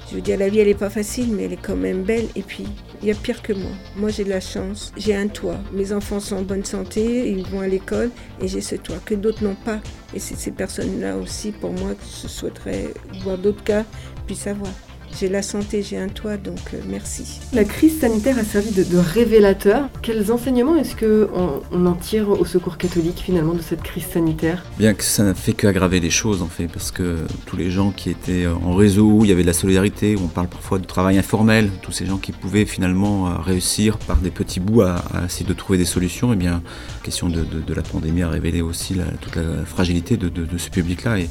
Je 0.09 0.15
veux 0.15 0.21
dire 0.21 0.39
la 0.39 0.49
vie 0.49 0.59
elle 0.59 0.67
est 0.67 0.73
pas 0.73 0.89
facile, 0.89 1.29
mais 1.31 1.43
elle 1.43 1.53
est 1.53 1.61
quand 1.61 1.75
même 1.75 2.03
belle. 2.03 2.27
Et 2.35 2.41
puis 2.41 2.67
il 3.01 3.07
y 3.07 3.11
a 3.11 3.15
pire 3.15 3.41
que 3.41 3.53
moi. 3.53 3.71
Moi 3.95 4.09
j'ai 4.09 4.23
de 4.23 4.29
la 4.29 4.39
chance, 4.39 4.91
j'ai 4.97 5.15
un 5.15 5.27
toit. 5.27 5.59
Mes 5.71 5.93
enfants 5.93 6.19
sont 6.19 6.37
en 6.37 6.41
bonne 6.41 6.65
santé, 6.65 7.29
ils 7.29 7.45
vont 7.47 7.61
à 7.61 7.67
l'école 7.67 8.11
et 8.41 8.47
j'ai 8.47 8.61
ce 8.61 8.75
toit 8.75 8.99
que 9.05 9.15
d'autres 9.15 9.43
n'ont 9.43 9.55
pas. 9.55 9.79
Et 10.13 10.19
c'est 10.19 10.35
ces 10.35 10.51
personnes-là 10.51 11.17
aussi, 11.17 11.51
pour 11.51 11.71
moi, 11.71 11.93
que 11.93 12.03
je 12.23 12.27
souhaiterais 12.27 12.93
voir 13.23 13.37
d'autres 13.37 13.63
cas 13.63 13.85
puissent 14.25 14.47
avoir. 14.47 14.71
J'ai 15.17 15.29
la 15.29 15.41
santé, 15.41 15.83
j'ai 15.83 15.97
un 15.97 16.07
toit, 16.07 16.37
donc 16.37 16.59
euh, 16.73 16.77
merci. 16.87 17.39
La 17.53 17.63
crise 17.63 17.99
sanitaire 17.99 18.37
a 18.37 18.43
servi 18.43 18.71
de, 18.71 18.97
révélateur. 18.97 19.89
Quels 20.01 20.31
enseignements 20.31 20.75
est-ce 20.75 20.95
qu'on 20.95 21.61
on 21.71 21.85
en 21.85 21.93
tire 21.93 22.29
au 22.29 22.45
secours 22.45 22.77
catholique 22.77 23.19
finalement 23.19 23.53
de 23.53 23.61
cette 23.61 23.81
crise 23.81 24.05
sanitaire? 24.05 24.63
Bien 24.77 24.93
que 24.93 25.03
ça 25.03 25.23
n'a 25.23 25.33
fait 25.33 25.53
qu'aggraver 25.53 25.99
les 25.99 26.09
choses 26.09 26.41
en 26.41 26.47
fait, 26.47 26.67
parce 26.67 26.91
que 26.91 27.17
tous 27.45 27.57
les 27.57 27.71
gens 27.71 27.91
qui 27.91 28.09
étaient 28.09 28.47
en 28.47 28.73
réseau, 28.73 29.07
où 29.07 29.25
il 29.25 29.29
y 29.29 29.33
avait 29.33 29.41
de 29.41 29.47
la 29.47 29.53
solidarité, 29.53 30.15
où 30.15 30.21
on 30.23 30.27
parle 30.27 30.47
parfois 30.47 30.79
de 30.79 30.85
travail 30.85 31.17
informel, 31.17 31.69
tous 31.81 31.91
ces 31.91 32.05
gens 32.05 32.17
qui 32.17 32.31
pouvaient 32.31 32.65
finalement 32.65 33.27
euh, 33.27 33.31
réussir 33.37 33.97
par 33.97 34.17
des 34.17 34.31
petits 34.31 34.59
bouts 34.59 34.81
à, 34.81 35.03
essayer 35.25 35.45
de 35.45 35.53
trouver 35.53 35.77
des 35.77 35.85
solutions, 35.85 36.31
et 36.31 36.35
eh 36.35 36.37
bien, 36.37 36.51
la 36.51 37.03
question 37.03 37.29
de, 37.29 37.45
la 37.73 37.81
pandémie 37.81 38.23
a 38.23 38.29
révélé 38.29 38.61
aussi 38.61 38.95
toute 39.21 39.35
la 39.35 39.65
fragilité 39.65 40.17
de, 40.17 40.29
de 40.29 40.57
ce 40.57 40.69
public-là. 40.69 41.19
Et 41.19 41.29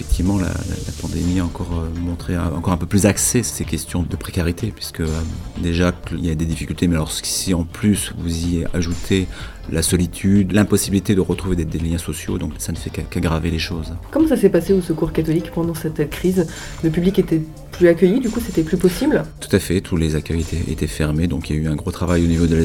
effectivement, 0.00 0.38
la, 0.38 0.52
pandémie 1.00 1.40
a 1.40 1.44
encore 1.44 1.72
euh, 1.72 2.00
montré, 2.00 2.38
encore 2.38 2.72
un 2.72 2.76
peu 2.76 2.86
plus 2.86 3.04
axé 3.06 3.42
ces 3.42 3.64
questions 3.64 4.04
de 4.04 4.16
précarité, 4.16 4.72
puisque 4.74 5.00
euh, 5.00 5.08
déjà 5.60 5.92
il 6.12 6.24
y 6.24 6.30
a 6.30 6.36
des 6.36 6.44
difficultés, 6.44 6.86
mais 6.86 6.94
alors 6.94 7.10
si 7.10 7.52
en 7.52 7.64
plus 7.64 8.12
vous 8.16 8.46
y 8.46 8.64
ajoutez 8.74 9.26
la 9.70 9.82
solitude, 9.82 10.52
l'impossibilité 10.52 11.14
de 11.14 11.20
retrouver 11.20 11.56
des, 11.56 11.78
liens 11.78 11.98
sociaux, 11.98 12.38
donc 12.38 12.52
ça 12.58 12.72
ne 12.72 12.76
fait 12.76 12.90
qu'aggraver 12.90 13.50
les 13.50 13.58
choses. 13.58 13.94
Comment 14.10 14.28
ça 14.28 14.36
s'est 14.36 14.48
passé 14.48 14.72
au 14.72 14.80
Secours 14.80 15.12
catholique 15.12 15.50
pendant 15.52 15.74
cette 15.74 16.08
crise? 16.10 16.46
Le 16.82 16.90
public 16.90 17.18
était 17.18 17.42
plus 17.72 17.88
accueilli, 17.88 18.20
du 18.20 18.30
coup 18.30 18.40
c'était 18.44 18.62
plus 18.62 18.76
possible? 18.76 19.22
Tout 19.40 19.54
à 19.54 19.58
fait, 19.58 19.80
tous 19.80 19.96
les 19.96 20.16
accueils 20.16 20.44
étaient, 20.68 20.86
fermés, 20.86 21.26
donc 21.26 21.50
il 21.50 21.56
y 21.56 21.58
a 21.58 21.62
eu 21.62 21.68
un 21.68 21.76
gros 21.76 21.92
travail 21.92 22.24
au 22.24 22.26
niveau 22.26 22.46
de 22.46 22.56
la 22.56 22.62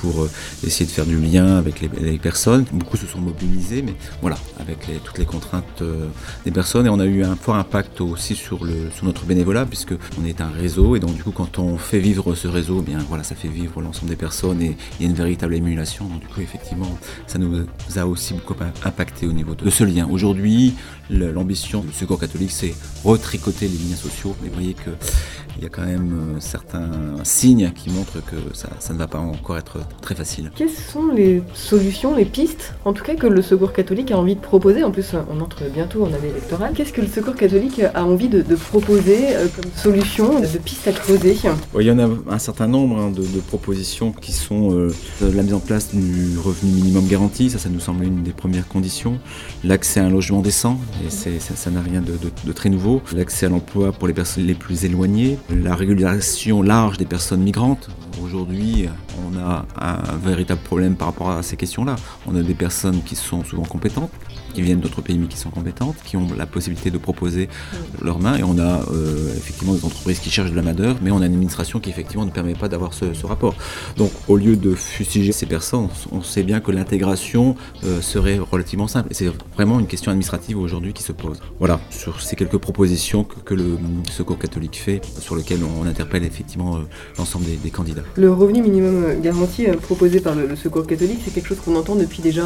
pour 0.00 0.22
euh, 0.22 0.30
essayer 0.66 0.86
de 0.86 0.90
faire 0.90 1.06
du 1.06 1.18
lien 1.18 1.56
avec 1.58 1.80
les, 1.80 2.18
personnes. 2.18 2.64
Beaucoup 2.72 2.96
se 2.96 3.06
sont 3.06 3.20
mobilisés, 3.20 3.82
mais 3.82 3.94
voilà, 4.20 4.36
avec 4.58 4.78
toutes 5.04 5.18
les 5.18 5.24
contraintes 5.24 5.64
euh, 5.82 6.06
des 6.44 6.50
personnes, 6.50 6.59
et 6.60 6.88
on 6.88 7.00
a 7.00 7.06
eu 7.06 7.24
un 7.24 7.36
fort 7.36 7.54
impact 7.54 8.00
aussi 8.00 8.34
sur, 8.34 8.64
le, 8.64 8.90
sur 8.94 9.06
notre 9.06 9.24
bénévolat, 9.24 9.64
puisque 9.64 9.94
on 10.20 10.26
est 10.26 10.40
un 10.40 10.50
réseau, 10.50 10.94
et 10.94 11.00
donc 11.00 11.14
du 11.14 11.22
coup 11.22 11.30
quand 11.30 11.58
on 11.58 11.78
fait 11.78 11.98
vivre 11.98 12.34
ce 12.34 12.48
réseau, 12.48 12.82
eh 12.82 12.90
bien 12.90 12.98
voilà, 13.08 13.24
ça 13.24 13.34
fait 13.34 13.48
vivre 13.48 13.80
l'ensemble 13.80 14.10
des 14.10 14.16
personnes, 14.16 14.60
et 14.60 14.76
il 14.98 15.06
y 15.06 15.06
a 15.06 15.10
une 15.10 15.16
véritable 15.16 15.54
émulation 15.54 16.08
effectivement, 16.38 16.98
ça 17.26 17.38
nous 17.38 17.66
a 17.96 18.06
aussi 18.06 18.34
beaucoup 18.34 18.54
impacté 18.84 19.26
au 19.26 19.32
niveau 19.32 19.54
de 19.54 19.68
ce 19.70 19.84
lien. 19.84 20.06
Aujourd'hui, 20.10 20.74
l'ambition 21.10 21.80
du 21.80 21.92
Secours 21.92 22.20
catholique, 22.20 22.50
c'est 22.50 22.74
retricoter 23.04 23.68
les 23.68 23.76
liens 23.88 23.96
sociaux. 23.96 24.34
Mais 24.42 24.48
vous 24.48 24.54
voyez 24.54 24.74
qu'il 24.74 25.62
y 25.62 25.66
a 25.66 25.68
quand 25.68 25.84
même 25.84 26.36
euh, 26.36 26.40
certains 26.40 26.90
signes 27.24 27.72
qui 27.74 27.90
montrent 27.90 28.24
que 28.24 28.36
ça, 28.54 28.92
ne 28.92 28.98
va 28.98 29.06
pas 29.06 29.18
encore 29.18 29.58
être 29.58 29.78
très 30.00 30.14
facile. 30.14 30.50
Quelles 30.54 30.70
sont 30.70 31.08
les 31.08 31.42
solutions, 31.54 32.14
les 32.14 32.24
pistes, 32.24 32.74
en 32.84 32.92
tout 32.92 33.04
cas 33.04 33.14
que 33.14 33.26
le 33.26 33.42
Secours 33.42 33.72
catholique 33.72 34.10
a 34.10 34.18
envie 34.18 34.36
de 34.36 34.40
proposer? 34.40 34.84
En 34.84 34.90
plus, 34.90 35.14
on 35.30 35.40
entre 35.40 35.64
bientôt 35.72 36.04
en 36.04 36.08
année 36.08 36.28
électorale. 36.30 36.72
Qu'est-ce 36.74 36.92
que 36.92 37.00
le 37.00 37.08
Secours 37.08 37.34
catholique 37.34 37.80
a 37.94 38.04
envie 38.04 38.28
de, 38.28 38.42
proposer 38.54 39.36
euh, 39.36 39.46
comme 39.54 39.70
solution, 39.74 40.40
de 40.40 40.46
pistes 40.58 40.86
à 40.88 40.92
creuser? 40.92 41.36
Il 41.78 41.86
y 41.86 41.90
en 41.90 41.98
a 41.98 42.08
un 42.28 42.38
certain 42.38 42.66
nombre 42.66 42.98
hein, 42.98 43.10
de, 43.10 43.40
propositions 43.40 44.12
qui 44.12 44.32
sont 44.32 44.72
euh, 44.72 44.92
la 45.20 45.42
mise 45.42 45.54
en 45.54 45.60
place 45.60 45.94
du 45.94 46.38
revenu 46.38 46.72
minimum 46.72 47.06
garanti, 47.06 47.50
ça, 47.50 47.58
ça 47.58 47.68
nous 47.68 47.80
semble 47.80 48.04
une 48.04 48.22
des 48.22 48.32
premières 48.32 48.68
conditions. 48.68 49.18
L'accès 49.64 50.00
à 50.00 50.04
un 50.04 50.10
logement 50.10 50.40
décent, 50.40 50.78
et 51.06 51.10
ça 51.10 51.70
n'a 51.70 51.80
rien 51.80 52.02
de, 52.02 52.52
très 52.52 52.68
nouveau. 52.68 53.02
L'accès 53.12 53.46
à 53.46 53.48
l'emploi 53.48 53.92
pour 53.92 54.08
les 54.08 54.14
personnes 54.14 54.46
les 54.46 54.54
plus 54.54 54.84
éloignées, 54.84 55.38
la 55.50 55.74
régularisation 55.74 56.62
large 56.62 56.98
des 56.98 57.04
personnes 57.04 57.42
migrantes. 57.42 57.88
Aujourd'hui, 58.22 58.88
on 59.26 59.38
a 59.38 59.64
un 59.80 60.16
véritable 60.16 60.60
problème 60.60 60.96
par 60.96 61.08
rapport 61.08 61.30
à 61.30 61.42
ces 61.42 61.56
questions-là. 61.56 61.96
On 62.26 62.36
a 62.36 62.42
des 62.42 62.54
personnes 62.54 63.02
qui 63.02 63.16
sont 63.16 63.44
souvent 63.44 63.64
compétentes, 63.64 64.10
qui 64.52 64.62
viennent 64.62 64.80
d'autres 64.80 65.02
pays 65.02 65.18
mais 65.18 65.26
qui 65.26 65.36
sont 65.36 65.50
compétentes, 65.50 65.96
qui 66.04 66.16
ont 66.16 66.28
la 66.36 66.46
possibilité 66.46 66.90
de 66.90 66.98
proposer 66.98 67.48
leurs 68.02 68.18
mains. 68.18 68.36
Et 68.36 68.42
on 68.42 68.58
a 68.58 68.82
euh, 68.90 69.34
effectivement 69.36 69.74
des 69.74 69.84
entreprises 69.84 70.18
qui 70.18 70.30
cherchent 70.30 70.50
de 70.50 70.56
la 70.56 70.62
main-d'œuvre, 70.62 70.98
mais 71.02 71.10
on 71.10 71.20
a 71.22 71.26
une 71.26 71.34
administration 71.34 71.80
qui 71.80 71.90
effectivement 71.90 72.24
ne 72.24 72.30
permet 72.30 72.54
pas 72.54 72.68
d'avoir 72.68 72.92
ce, 72.94 73.04
rapport. 73.26 73.54
Donc 73.96 74.10
au 74.28 74.36
lieu 74.36 74.56
de 74.56 74.74
fustiger 74.74 75.32
ces 75.32 75.46
personnes, 75.46 75.88
on 76.10 76.22
sait 76.22 76.42
bien 76.42 76.60
que 76.60 76.72
l'intégration 76.72 77.54
euh, 77.84 78.00
serait 78.00 78.38
relativement 78.38 78.88
simple. 78.88 79.08
C'est 79.12 79.30
vraiment 79.54 79.78
une 79.78 79.86
question 79.86 80.10
administrative 80.10 80.58
aujourd'hui 80.58 80.92
qui 80.92 81.02
se 81.02 81.12
pose. 81.12 81.40
Voilà, 81.58 81.80
sur 81.90 82.20
ces 82.20 82.34
quelques 82.34 82.58
propositions 82.58 83.24
que, 83.24 83.54
le 83.54 83.78
Secours 84.10 84.38
catholique 84.38 84.76
fait, 84.76 85.00
sur 85.18 85.36
lesquelles 85.36 85.60
on 85.62 85.86
interpelle 85.86 86.24
effectivement 86.24 86.76
euh, 86.76 86.80
l'ensemble 87.18 87.44
des, 87.62 87.70
candidats. 87.70 88.02
Le 88.16 88.32
revenu 88.32 88.62
minimum 88.62 89.20
garanti 89.20 89.66
proposé 89.82 90.20
par 90.20 90.34
le 90.34 90.56
Secours 90.56 90.86
catholique, 90.86 91.20
c'est 91.24 91.32
quelque 91.32 91.48
chose 91.48 91.60
qu'on 91.64 91.76
entend 91.76 91.94
depuis 91.94 92.22
déjà 92.22 92.44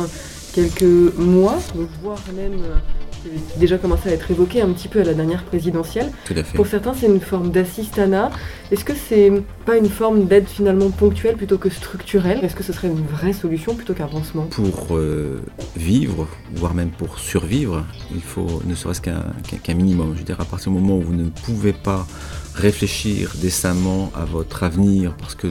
quelques 0.54 1.16
mois, 1.18 1.58
voire 2.02 2.18
même 2.34 2.60
euh, 2.62 3.28
déjà 3.56 3.76
commencé 3.76 4.08
à 4.08 4.12
être 4.12 4.30
évoqué 4.30 4.62
un 4.62 4.68
petit 4.68 4.88
peu 4.88 5.00
à 5.00 5.04
la 5.04 5.14
dernière 5.14 5.44
présidentielle. 5.44 6.10
Tout 6.26 6.34
à 6.36 6.44
fait. 6.44 6.56
Pour 6.56 6.66
certains, 6.66 6.94
c'est 6.94 7.06
une 7.06 7.20
forme 7.20 7.50
d'assistanat. 7.50 8.30
Est-ce 8.70 8.84
que 8.84 8.92
c'est 8.94 9.32
pas 9.66 9.76
une 9.76 9.88
forme 9.88 10.26
d'aide 10.26 10.46
finalement 10.46 10.90
ponctuelle 10.90 11.36
plutôt 11.36 11.58
que 11.58 11.70
structurelle? 11.70 12.38
Est-ce 12.42 12.54
que 12.54 12.62
ce 12.62 12.72
serait 12.72 12.88
une 12.88 13.04
vraie 13.04 13.32
solution 13.32 13.74
plutôt 13.74 13.94
qu'un 13.94 14.06
pansement? 14.06 14.44
Pour 14.44 14.96
euh, 14.96 15.42
vivre, 15.76 16.28
voire 16.54 16.74
même 16.74 16.90
pour 16.90 17.18
survivre, 17.18 17.84
il 18.14 18.22
faut 18.22 18.62
ne 18.64 18.74
serait-ce 18.74 19.00
qu'un 19.00 19.74
minimum. 19.74 20.12
Je 20.14 20.20
veux 20.20 20.24
dire, 20.24 20.40
à 20.40 20.44
partir 20.44 20.70
du 20.70 20.78
moment 20.78 20.96
où 20.98 21.02
vous 21.02 21.14
ne 21.14 21.28
pouvez 21.30 21.72
pas 21.72 22.06
réfléchir 22.54 23.32
décemment 23.40 24.12
à 24.14 24.24
votre 24.24 24.62
avenir, 24.62 25.14
parce 25.18 25.34
que 25.34 25.48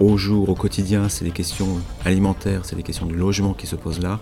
au 0.00 0.16
jour, 0.16 0.48
au 0.48 0.54
quotidien, 0.54 1.08
c'est 1.08 1.24
les 1.24 1.30
questions 1.30 1.78
alimentaires, 2.04 2.62
c'est 2.64 2.76
les 2.76 2.82
questions 2.82 3.06
du 3.06 3.14
logement 3.14 3.54
qui 3.54 3.66
se 3.66 3.76
posent 3.76 4.00
là, 4.00 4.18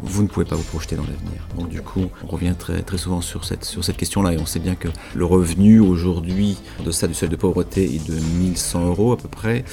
vous 0.00 0.22
ne 0.22 0.28
pouvez 0.28 0.46
pas 0.46 0.56
vous 0.56 0.62
projeter 0.62 0.96
dans 0.96 1.02
l'avenir. 1.02 1.46
Donc 1.56 1.68
du 1.68 1.82
coup, 1.82 2.06
on 2.24 2.26
revient 2.26 2.54
très, 2.58 2.82
très 2.82 2.98
souvent 2.98 3.20
sur 3.20 3.44
cette, 3.44 3.64
sur 3.64 3.84
cette 3.84 3.96
question-là 3.96 4.32
et 4.32 4.38
on 4.38 4.46
sait 4.46 4.58
bien 4.58 4.74
que 4.74 4.88
le 5.14 5.24
revenu 5.24 5.80
aujourd'hui 5.80 6.58
de 6.84 6.90
ça 6.90 7.06
du 7.06 7.14
seuil 7.14 7.28
de 7.28 7.36
pauvreté 7.36 7.84
est 7.84 8.06
de 8.06 8.14
1100 8.14 8.86
euros 8.86 9.12
à 9.12 9.16
peu 9.16 9.28
près. 9.28 9.64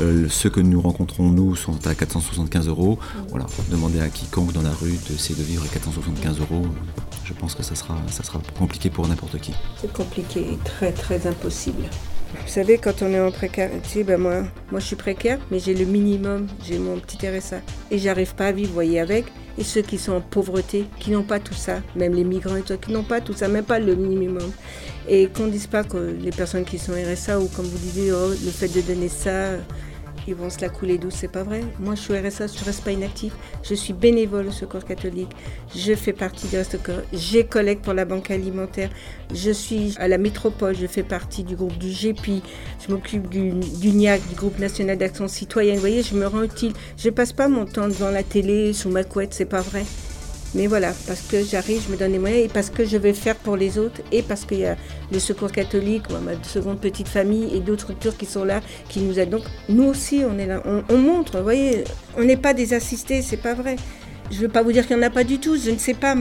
Euh, 0.00 0.28
ceux 0.28 0.50
que 0.50 0.60
nous 0.60 0.80
rencontrons, 0.80 1.30
nous, 1.30 1.56
sont 1.56 1.86
à 1.86 1.94
475 1.94 2.68
euros. 2.68 2.98
Voilà, 3.28 3.46
demander 3.70 4.00
à 4.00 4.08
quiconque 4.08 4.52
dans 4.52 4.62
la 4.62 4.72
rue 4.72 4.98
d'essayer 5.08 5.34
de 5.34 5.42
vivre 5.42 5.64
à 5.64 5.68
475 5.68 6.40
euros, 6.40 6.66
je 7.24 7.32
pense 7.32 7.54
que 7.54 7.62
ça 7.62 7.74
sera, 7.74 7.96
ça 8.10 8.22
sera 8.22 8.40
compliqué 8.58 8.90
pour 8.90 9.06
n'importe 9.08 9.38
qui. 9.38 9.52
C'est 9.80 9.92
compliqué 9.92 10.40
et 10.40 10.58
très 10.64 10.92
très 10.92 11.26
impossible. 11.26 11.84
Vous 12.32 12.48
savez, 12.48 12.78
quand 12.78 13.02
on 13.02 13.12
est 13.12 13.20
en 13.20 13.30
précarité, 13.30 14.04
ben 14.04 14.18
moi, 14.18 14.42
moi 14.70 14.80
je 14.80 14.86
suis 14.86 14.96
précaire, 14.96 15.38
mais 15.50 15.58
j'ai 15.58 15.74
le 15.74 15.84
minimum, 15.84 16.46
j'ai 16.64 16.78
mon 16.78 16.98
petit 16.98 17.18
RSA. 17.28 17.60
Et 17.90 17.98
j'arrive 17.98 18.34
pas 18.34 18.46
à 18.46 18.52
vivre, 18.52 18.72
voyez, 18.72 19.00
avec. 19.00 19.26
Et 19.58 19.64
ceux 19.64 19.82
qui 19.82 19.98
sont 19.98 20.12
en 20.12 20.20
pauvreté, 20.20 20.86
qui 20.98 21.10
n'ont 21.10 21.22
pas 21.22 21.40
tout 21.40 21.54
ça, 21.54 21.80
même 21.96 22.14
les 22.14 22.24
migrants 22.24 22.56
et 22.56 22.62
tout, 22.62 22.76
qui 22.78 22.92
n'ont 22.92 23.02
pas 23.02 23.20
tout 23.20 23.32
ça, 23.32 23.48
même 23.48 23.64
pas 23.64 23.78
le 23.78 23.94
minimum. 23.94 24.50
Et 25.08 25.28
qu'on 25.28 25.46
ne 25.46 25.50
dise 25.50 25.66
pas 25.66 25.84
que 25.84 26.16
les 26.20 26.30
personnes 26.30 26.64
qui 26.64 26.78
sont 26.78 26.92
RSA, 26.92 27.40
ou 27.40 27.48
comme 27.48 27.66
vous 27.66 27.78
disiez, 27.78 28.12
oh, 28.12 28.30
le 28.30 28.50
fait 28.50 28.68
de 28.68 28.80
donner 28.80 29.08
ça, 29.08 29.52
vont 30.32 30.50
se 30.50 30.60
la 30.60 30.68
couler 30.68 30.98
douce, 30.98 31.14
c'est 31.16 31.32
pas 31.32 31.42
vrai. 31.42 31.62
Moi, 31.78 31.94
je 31.94 32.00
suis 32.00 32.16
RSA, 32.16 32.46
je 32.46 32.64
reste 32.64 32.84
pas 32.84 32.92
inactif. 32.92 33.32
Je 33.62 33.74
suis 33.74 33.92
bénévole 33.92 34.48
au 34.48 34.50
Secours 34.50 34.84
catholique. 34.84 35.30
Je 35.74 35.94
fais 35.94 36.12
partie 36.12 36.46
du 36.48 36.56
Reste. 36.56 36.78
J'ai 37.12 37.44
collecte 37.44 37.84
pour 37.84 37.94
la 37.94 38.04
banque 38.04 38.30
alimentaire. 38.30 38.90
Je 39.32 39.50
suis 39.50 39.94
à 39.98 40.08
la 40.08 40.18
métropole. 40.18 40.74
Je 40.74 40.86
fais 40.86 41.02
partie 41.02 41.44
du 41.44 41.56
groupe 41.56 41.78
du 41.78 41.90
GPI. 41.90 42.42
Je 42.86 42.92
m'occupe 42.92 43.28
du, 43.28 43.50
du 43.52 43.90
NIAC, 43.92 44.28
du 44.28 44.34
groupe 44.34 44.58
national 44.58 44.98
d'action 44.98 45.28
citoyenne. 45.28 45.74
Vous 45.74 45.80
voyez, 45.80 46.02
je 46.02 46.14
me 46.14 46.26
rends 46.26 46.42
utile. 46.42 46.72
Je 46.96 47.10
passe 47.10 47.32
pas 47.32 47.48
mon 47.48 47.66
temps 47.66 47.88
devant 47.88 48.10
la 48.10 48.22
télé, 48.22 48.72
sous 48.72 48.90
ma 48.90 49.04
couette, 49.04 49.34
c'est 49.34 49.44
pas 49.44 49.60
vrai. 49.60 49.84
Mais 50.54 50.66
voilà, 50.66 50.92
parce 51.06 51.20
que 51.20 51.44
j'arrive, 51.44 51.82
je 51.86 51.92
me 51.92 51.96
donne 51.96 52.12
les 52.12 52.18
moyens 52.18 52.44
et 52.44 52.48
parce 52.48 52.70
que 52.70 52.84
je 52.84 52.96
vais 52.96 53.12
faire 53.12 53.36
pour 53.36 53.56
les 53.56 53.78
autres 53.78 54.00
et 54.10 54.22
parce 54.22 54.44
qu'il 54.44 54.58
y 54.58 54.66
a 54.66 54.76
le 55.12 55.18
Secours 55.20 55.52
catholique, 55.52 56.10
ma 56.10 56.32
seconde 56.42 56.80
petite 56.80 57.06
famille 57.06 57.54
et 57.54 57.60
d'autres 57.60 57.82
structures 57.82 58.16
qui 58.16 58.26
sont 58.26 58.44
là, 58.44 58.60
qui 58.88 59.00
nous 59.00 59.18
aident. 59.20 59.30
Donc 59.30 59.44
nous 59.68 59.84
aussi, 59.84 60.22
on 60.28 60.38
est 60.38 60.46
là, 60.46 60.60
on, 60.88 60.98
montre, 60.98 61.38
vous 61.38 61.44
voyez, 61.44 61.84
on 62.16 62.24
n'est 62.24 62.36
pas 62.36 62.52
des 62.52 62.74
assistés, 62.74 63.22
c'est 63.22 63.36
pas 63.36 63.54
vrai. 63.54 63.76
Je 64.32 64.36
ne 64.36 64.42
veux 64.42 64.48
pas 64.48 64.62
vous 64.62 64.72
dire 64.72 64.86
qu'il 64.86 64.96
n'y 64.96 65.02
en 65.02 65.06
a 65.06 65.10
pas 65.10 65.24
du 65.24 65.38
tout, 65.38 65.56
je 65.56 65.70
ne 65.70 65.78
sais 65.78 65.94
pas, 65.94 66.16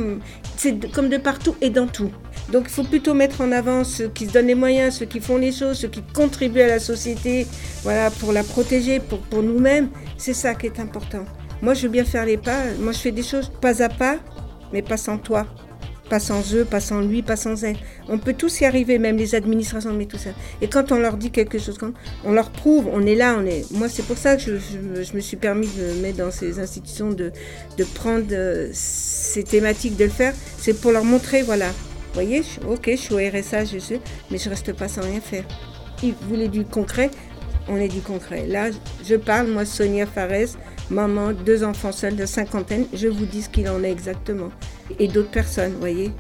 c'est 0.58 0.92
comme 0.92 1.10
de 1.10 1.18
partout 1.18 1.56
et 1.62 1.70
dans 1.70 1.88
tout. 1.88 2.12
Donc 2.52 2.63
il 2.65 2.72
faut 2.72 2.84
plutôt 2.84 3.13
mettre 3.13 3.42
en 3.42 3.52
avant 3.52 3.84
ceux 3.84 4.10
qui 4.10 4.28
se 4.28 4.32
donnent 4.32 4.48
les 4.48 4.56
moyens, 4.56 4.96
ceux 4.98 5.06
qui 5.06 5.20
font 5.20 5.38
les 5.38 5.52
choses, 5.52 5.78
ceux 5.78 5.88
qui 5.88 6.02
contribuent 6.13 6.62
à 6.62 6.68
la 6.68 6.80
société, 6.80 7.48
voilà, 7.84 8.12
pour 8.12 8.32
la 8.32 8.44
protéger, 8.44 9.00
pour, 9.00 9.20
pour 9.20 9.42
nous-mêmes. 9.44 9.89
C'est 10.18 10.34
ça 10.34 10.54
qui 10.56 10.68
est 10.68 10.80
important. 10.80 11.26
Moi, 11.62 11.74
je 11.74 11.84
veux 11.84 11.89
bien 11.89 12.06
faire 12.06 12.26
les 12.26 12.38
pas. 12.38 12.63
Moi, 12.80 12.91
je 12.93 13.00
fais 13.00 13.12
des 13.12 13.24
choses 13.24 13.52
pas 13.62 13.82
à 13.84 13.89
pas, 13.89 14.17
mais 14.72 14.82
pas 14.82 14.98
sans 14.98 15.17
toi. 15.17 15.45
Pas 16.10 16.19
sans 16.19 16.56
eux, 16.56 16.65
pas 16.65 16.80
sans 16.80 17.02
lui, 17.02 17.22
pas 17.22 17.36
sans 17.36 17.63
elle. 17.63 17.78
On 18.08 18.17
peut 18.17 18.34
tous 18.34 18.62
y 18.62 18.65
arriver, 18.65 18.98
même 18.98 19.17
les 19.17 19.36
administrations, 19.36 19.93
mais 19.93 20.06
tout 20.08 20.17
ça. 20.17 20.32
Et 20.60 20.67
quand 20.67 20.91
on 20.91 20.98
leur 20.98 21.17
dit 21.17 21.30
quelque 21.30 21.60
chose, 21.60 21.78
on 22.26 22.32
leur 22.32 22.50
prouve, 22.50 22.89
on 22.91 23.06
est 23.06 23.13
là, 23.13 23.36
on 23.38 23.45
est. 23.45 23.72
Moi, 23.72 23.89
c'est 23.89 24.02
pour 24.04 24.17
ça 24.17 24.36
que 24.36 24.41
je, 24.41 25.13
me 25.15 25.19
suis 25.19 25.38
permis 25.38 25.67
de 25.67 26.02
mettre 26.02 26.17
dans 26.17 26.32
ces 26.32 26.60
institutions, 26.60 27.12
de, 27.12 27.32
de 27.78 27.84
prendre 27.84 28.26
euh, 28.32 28.69
ces 28.74 29.43
thématiques, 29.43 29.98
de 29.98 30.06
le 30.06 30.10
faire. 30.10 30.34
C'est 30.58 30.82
pour 30.82 30.91
leur 30.91 31.04
montrer, 31.04 31.43
voilà. 31.43 31.67
Vous 31.67 32.15
voyez, 32.15 32.41
ok, 32.67 32.89
je 32.89 32.95
suis 32.95 33.13
au 33.13 33.17
RSA, 33.17 33.65
je 33.65 33.78
sais, 33.78 34.02
mais 34.32 34.39
je 34.39 34.50
reste 34.50 34.74
pas 34.74 34.88
sans 34.88 35.02
rien 35.02 35.22
faire. 35.22 35.43
Ils 36.02 36.15
voulaient 36.28 36.48
du 36.48 36.65
concret, 36.65 37.12
on 37.67 37.78
est 37.78 37.88
du 37.88 38.02
concret. 38.02 38.48
Là, 38.48 38.72
je 39.08 39.15
parle, 39.15 39.48
moi, 39.48 39.63
Sonia 39.63 40.08
Fares, 40.08 40.58
maman, 40.89 41.34
deux 41.34 41.63
enfants 41.63 41.91
seuls 41.91 42.15
de 42.15 42.25
cinquantaine, 42.25 42.86
je 42.93 43.08
vous 43.08 43.25
dis 43.25 43.41
ce 43.43 43.49
qu'il 43.49 43.69
en 43.69 43.84
est 43.84 43.91
exactement. 43.91 44.49
Et 44.99 45.08
d'autres 45.08 45.32
personnes, 45.32 45.73
vous 45.73 45.80
voyez. 45.80 46.12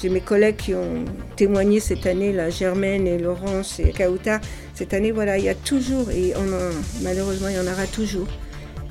J'ai 0.00 0.08
mes 0.10 0.20
collègues 0.20 0.56
qui 0.56 0.74
ont 0.74 1.04
témoigné 1.34 1.80
cette 1.80 2.06
année, 2.06 2.32
la 2.32 2.50
Germaine 2.50 3.08
et 3.08 3.18
Laurence 3.18 3.80
et 3.80 3.90
Kauta. 3.90 4.40
Cette 4.72 4.94
année, 4.94 5.10
voilà, 5.10 5.38
il 5.38 5.44
y 5.44 5.48
a 5.48 5.56
toujours, 5.56 6.10
et 6.10 6.34
malheureusement, 7.02 7.48
il 7.48 7.56
y 7.56 7.58
en 7.58 7.66
aura 7.66 7.86
toujours. 7.86 8.28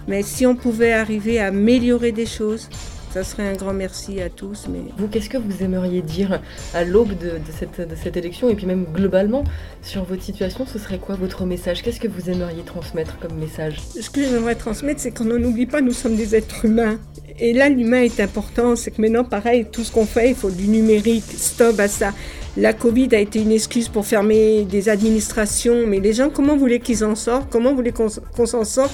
Mais 0.09 0.21
si 0.21 0.45
on 0.45 0.55
pouvait 0.55 0.91
arriver 0.91 1.39
à 1.39 1.47
améliorer 1.47 2.11
des 2.11 2.25
choses, 2.25 2.69
ça 3.17 3.31
serait 3.31 3.47
un 3.47 3.53
grand 3.53 3.73
merci 3.73 4.21
à 4.21 4.29
tous. 4.29 4.67
Mais... 4.69 4.79
Vous, 4.97 5.07
qu'est-ce 5.07 5.29
que 5.29 5.37
vous 5.37 5.63
aimeriez 5.63 6.03
dire 6.03 6.39
à 6.75 6.83
l'aube 6.83 7.17
de, 7.17 7.39
cette, 7.57 7.81
de, 7.89 7.95
cette, 7.95 8.15
élection 8.15 8.47
et 8.49 8.55
puis 8.55 8.67
même 8.67 8.85
globalement 8.93 9.43
sur 9.81 10.03
votre 10.03 10.21
situation 10.21 10.65
Ce 10.67 10.77
serait 10.77 10.99
quoi 10.99 11.15
votre 11.15 11.45
message? 11.45 11.81
Qu'est-ce 11.81 11.99
que 11.99 12.07
vous 12.07 12.29
aimeriez 12.29 12.61
transmettre 12.61 13.17
comme 13.19 13.35
message? 13.39 13.79
Ce 13.79 14.09
que 14.11 14.21
j'aimerais 14.23 14.55
transmettre, 14.55 14.99
c'est 15.01 15.11
qu'on 15.11 15.25
n'oublie 15.25 15.65
pas, 15.65 15.81
nous 15.81 15.93
sommes 15.93 16.15
des 16.15 16.35
êtres 16.35 16.65
humains. 16.65 16.99
Et 17.39 17.53
là, 17.53 17.69
l'humain 17.69 18.01
est 18.01 18.19
important. 18.19 18.75
C'est 18.75 18.91
que 18.91 19.01
maintenant, 19.01 19.23
pareil, 19.23 19.65
tout 19.71 19.83
ce 19.83 19.91
qu'on 19.91 20.05
fait, 20.05 20.29
il 20.29 20.35
faut 20.35 20.51
du 20.51 20.67
numérique. 20.67 21.25
Stop 21.35 21.79
à 21.79 21.87
ça. 21.87 22.13
La 22.55 22.73
Covid 22.73 23.09
a 23.13 23.19
été 23.19 23.39
une 23.39 23.51
excuse 23.51 23.87
pour 23.87 24.05
fermer 24.05 24.63
des 24.65 24.89
administrations, 24.89 25.85
mais 25.87 25.99
les 25.99 26.13
gens, 26.13 26.29
comment 26.29 26.57
voulez 26.57 26.79
qu'ils 26.79 27.03
en 27.03 27.15
sortent? 27.15 27.49
Comment 27.51 27.73
voulez 27.73 27.91
qu'on 27.91 28.45
s'en 28.45 28.63
sorte? 28.63 28.93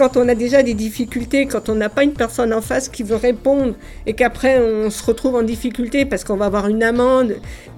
Quand 0.00 0.16
on 0.16 0.26
a 0.30 0.34
déjà 0.34 0.62
des 0.62 0.72
difficultés, 0.72 1.44
quand 1.44 1.68
on 1.68 1.74
n'a 1.74 1.90
pas 1.90 2.04
une 2.04 2.14
personne 2.14 2.54
en 2.54 2.62
face 2.62 2.88
qui 2.88 3.02
veut 3.02 3.16
répondre 3.16 3.74
et 4.06 4.14
qu'après 4.14 4.58
on 4.58 4.88
se 4.88 5.04
retrouve 5.04 5.34
en 5.34 5.42
difficulté 5.42 6.06
parce 6.06 6.24
qu'on 6.24 6.38
va 6.38 6.46
avoir 6.46 6.68
une 6.68 6.82
amende, 6.82 7.34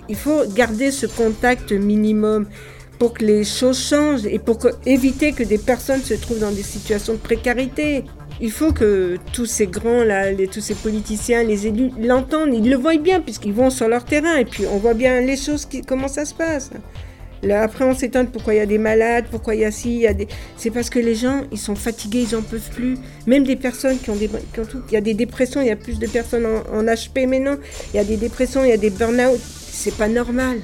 il 0.09 0.15
faut 0.15 0.45
garder 0.55 0.93
ce 0.93 1.07
contact 1.07 1.73
minimum 1.73 2.47
pour 3.01 3.15
que 3.15 3.25
les 3.25 3.43
choses 3.43 3.77
changent 3.77 4.25
et 4.25 4.39
pour 4.39 4.61
éviter 4.87 5.33
que 5.33 5.43
des 5.43 5.59
personnes 5.59 6.01
se 6.01 6.15
trouvent 6.15 6.39
dans 6.39 6.53
des 6.53 6.63
situations 6.63 7.15
de 7.15 7.19
précarité. 7.19 8.05
Il 8.41 8.53
faut 8.53 8.73
que 8.73 9.17
tous 9.33 9.47
ces 9.47 9.67
grands 9.67 10.05
là, 10.05 10.33
tous 10.47 10.61
ces 10.61 10.77
politiciens, 10.77 11.43
les 11.43 11.67
élus 11.67 11.91
l'entendent, 12.01 12.55
ils 12.55 12.71
le 12.71 12.77
voient 12.77 12.99
bien 12.99 13.21
puisqu'ils 13.21 13.53
vont 13.53 13.71
sur 13.71 13.89
leur 13.89 14.05
terrain 14.05 14.37
et 14.37 14.45
puis 14.45 14.65
on 14.73 14.77
voit 14.77 14.95
bien 14.95 15.21
les 15.23 15.37
choses, 15.37 15.67
qui, 15.67 15.83
comment 15.83 16.07
ça 16.07 16.25
se 16.25 16.35
passe. 16.35 16.71
Après, 17.51 17.85
on 17.85 17.95
s'étonne 17.95 18.29
pourquoi 18.29 18.55
il 18.55 18.59
y 18.59 18.61
a 18.61 18.67
des 18.67 18.79
malades, 18.79 19.25
pourquoi 19.31 19.55
il 19.55 19.63
y 19.63 19.65
a 19.65 19.73
ci, 19.73 19.95
il 19.95 20.01
y 20.01 20.07
a 20.07 20.15
des. 20.15 20.29
C'est 20.57 20.71
parce 20.71 20.91
que 20.91 21.01
les 21.01 21.15
gens, 21.15 21.43
ils 21.51 21.59
sont 21.59 21.75
fatigués, 21.75 22.27
ils 22.31 22.35
n'en 22.35 22.43
peuvent 22.43 22.71
plus. 22.71 22.97
Même 23.27 23.45
des 23.45 23.57
personnes 23.57 23.99
qui 23.99 24.11
ont 24.11 24.17
des. 24.17 24.31
Il 24.89 24.95
y 24.95 24.97
a 24.97 25.01
des 25.01 25.15
dépressions, 25.15 25.61
il 25.61 25.67
y 25.67 25.71
a 25.71 25.77
plus 25.77 25.99
de 25.99 26.07
personnes 26.07 26.47
en, 26.47 26.83
HP 26.85 27.27
maintenant. 27.27 27.57
Il 27.93 27.97
y 27.97 28.01
a 28.01 28.05
des 28.05 28.17
dépressions, 28.17 28.63
il 28.63 28.71
y 28.71 28.73
a 28.73 28.77
des 28.77 28.91
burn-out. 28.91 29.41
C'est 29.41 29.97
pas 29.97 30.09
normal. 30.09 30.59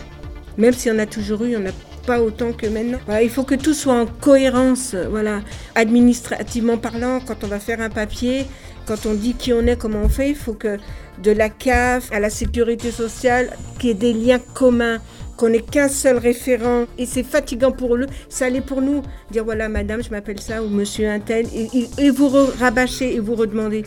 Même 0.57 0.73
s'il 0.73 0.93
y 0.93 0.95
en 0.95 0.99
a 0.99 1.07
toujours 1.07 1.43
eu, 1.43 1.47
il 1.47 1.51
n'y 1.51 1.57
en 1.57 1.67
a 1.67 1.73
pas 2.07 2.23
autant 2.23 2.53
que 2.53 2.67
maintenant. 2.67 2.99
il 3.21 3.29
faut 3.29 3.43
que 3.43 3.55
tout 3.55 3.75
soit 3.75 4.01
en 4.01 4.07
cohérence, 4.07 4.95
voilà. 5.11 5.41
Administrativement 5.75 6.79
parlant, 6.79 7.21
quand 7.21 7.45
on 7.45 7.49
va 7.49 7.59
faire 7.59 7.81
un 7.81 7.91
papier, 7.91 8.47
quand 8.87 9.05
on 9.05 9.12
dit 9.12 9.35
qui 9.35 9.53
on 9.53 9.67
est, 9.67 9.77
comment 9.77 10.01
on 10.03 10.09
fait, 10.09 10.31
il 10.31 10.35
faut 10.35 10.55
que 10.55 10.79
de 11.23 11.31
la 11.31 11.51
CAF 11.51 12.11
à 12.11 12.21
la 12.21 12.31
sécurité 12.31 12.91
sociale, 12.91 13.51
qu'il 13.79 13.91
y 13.91 13.93
ait 13.93 13.95
des 13.95 14.14
liens 14.14 14.41
communs 14.55 15.01
qu'on 15.38 15.48
n'ait 15.48 15.62
qu'un 15.62 15.88
seul 15.88 16.18
référent 16.18 16.85
et 16.98 17.07
c'est 17.07 17.22
fatigant 17.22 17.70
pour 17.70 17.96
eux, 17.96 18.07
ça 18.29 18.46
allait 18.46 18.61
pour 18.61 18.83
nous 18.83 19.03
dire 19.31 19.44
voilà 19.44 19.68
madame 19.68 20.03
je 20.03 20.11
m'appelle 20.11 20.40
ça 20.40 20.62
ou 20.62 20.68
monsieur 20.68 21.09
un 21.09 21.20
tel 21.20 21.46
et, 21.55 22.11
vous 22.11 22.29
rabâcher 22.59 23.14
et 23.14 23.20
vous 23.20 23.37
redemander. 23.37 23.85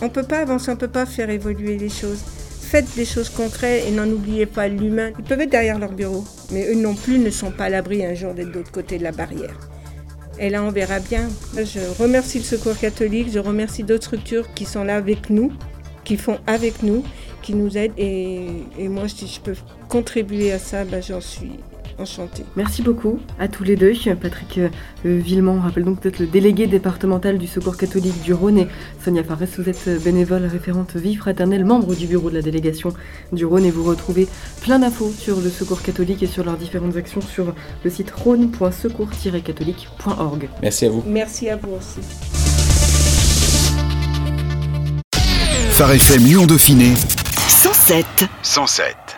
On 0.00 0.08
peut 0.08 0.22
pas 0.22 0.38
avancer, 0.38 0.72
on 0.72 0.76
peut 0.76 0.88
pas 0.88 1.06
faire 1.06 1.30
évoluer 1.30 1.76
les 1.76 1.90
choses. 1.90 2.24
Faites 2.60 2.96
des 2.96 3.04
choses 3.04 3.28
concrètes 3.28 3.84
et 3.86 3.92
n'en 3.92 4.08
oubliez 4.08 4.46
pas 4.46 4.66
l'humain. 4.66 5.10
Ils 5.18 5.24
peuvent 5.24 5.40
être 5.42 5.50
derrière 5.50 5.78
leur 5.78 5.92
bureau, 5.92 6.24
mais 6.50 6.68
eux 6.68 6.74
non 6.74 6.94
plus 6.94 7.18
ne 7.18 7.30
sont 7.30 7.52
pas 7.52 7.64
à 7.64 7.68
l'abri 7.68 8.04
un 8.04 8.14
jour 8.14 8.34
d'être 8.34 8.48
de 8.48 8.54
l'autre 8.54 8.72
côté 8.72 8.98
de 8.98 9.04
la 9.04 9.12
barrière. 9.12 9.54
Et 10.40 10.50
là, 10.50 10.64
on 10.64 10.70
verra 10.70 10.98
bien. 10.98 11.28
Je 11.56 12.02
remercie 12.02 12.38
le 12.38 12.44
Secours 12.44 12.76
catholique, 12.76 13.30
je 13.32 13.38
remercie 13.38 13.84
d'autres 13.84 14.06
structures 14.06 14.52
qui 14.54 14.64
sont 14.64 14.82
là 14.82 14.96
avec 14.96 15.30
nous, 15.30 15.52
qui 16.02 16.16
font 16.16 16.38
avec 16.46 16.82
nous 16.82 17.04
qui 17.44 17.54
nous 17.54 17.76
aident. 17.76 17.92
Et, 17.98 18.88
moi, 18.88 19.06
si 19.08 19.28
je 19.28 19.40
peux 19.40 19.54
contribuer 19.94 20.50
à 20.50 20.58
ça, 20.58 20.84
ben, 20.84 21.00
j'en 21.00 21.20
suis 21.20 21.52
enchantée. 22.00 22.42
Merci 22.56 22.82
beaucoup 22.82 23.20
à 23.38 23.46
tous 23.46 23.62
les 23.62 23.76
deux. 23.76 23.92
Patrick 24.20 24.58
euh, 24.58 24.68
Villemont, 25.04 25.60
rappelle 25.60 25.84
donc 25.84 26.00
peut-être 26.00 26.18
le 26.18 26.26
délégué 26.26 26.66
départemental 26.66 27.38
du 27.38 27.46
Secours 27.46 27.76
catholique 27.76 28.20
du 28.22 28.34
Rhône 28.34 28.58
et 28.58 28.66
Sonia 29.04 29.22
Fares, 29.22 29.38
vous 29.56 29.68
êtes 29.68 30.02
bénévole 30.02 30.46
référente 30.46 30.96
vie 30.96 31.14
fraternelle, 31.14 31.64
membre 31.64 31.94
du 31.94 32.08
bureau 32.08 32.28
de 32.28 32.34
la 32.34 32.42
délégation 32.42 32.92
du 33.30 33.44
Rhône 33.44 33.64
et 33.64 33.70
vous 33.70 33.84
retrouvez 33.84 34.26
plein 34.62 34.80
d'infos 34.80 35.12
sur 35.16 35.40
le 35.40 35.48
Secours 35.48 35.82
catholique 35.82 36.24
et 36.24 36.26
sur 36.26 36.42
leurs 36.42 36.56
différentes 36.56 36.96
actions 36.96 37.20
sur 37.20 37.54
le 37.84 37.90
site 37.90 38.10
rhône.secours-catholique.org. 38.10 40.48
Merci 40.60 40.86
à 40.86 40.90
vous. 40.90 41.04
Merci 41.06 41.50
à 41.50 41.56
vous 41.56 41.70
aussi. 41.70 42.00
Phare 45.70 45.92
FM 45.92 46.24
Lyon 46.24 46.46
Dauphiné 46.46 46.94
107. 47.46 48.04
107. 48.42 49.13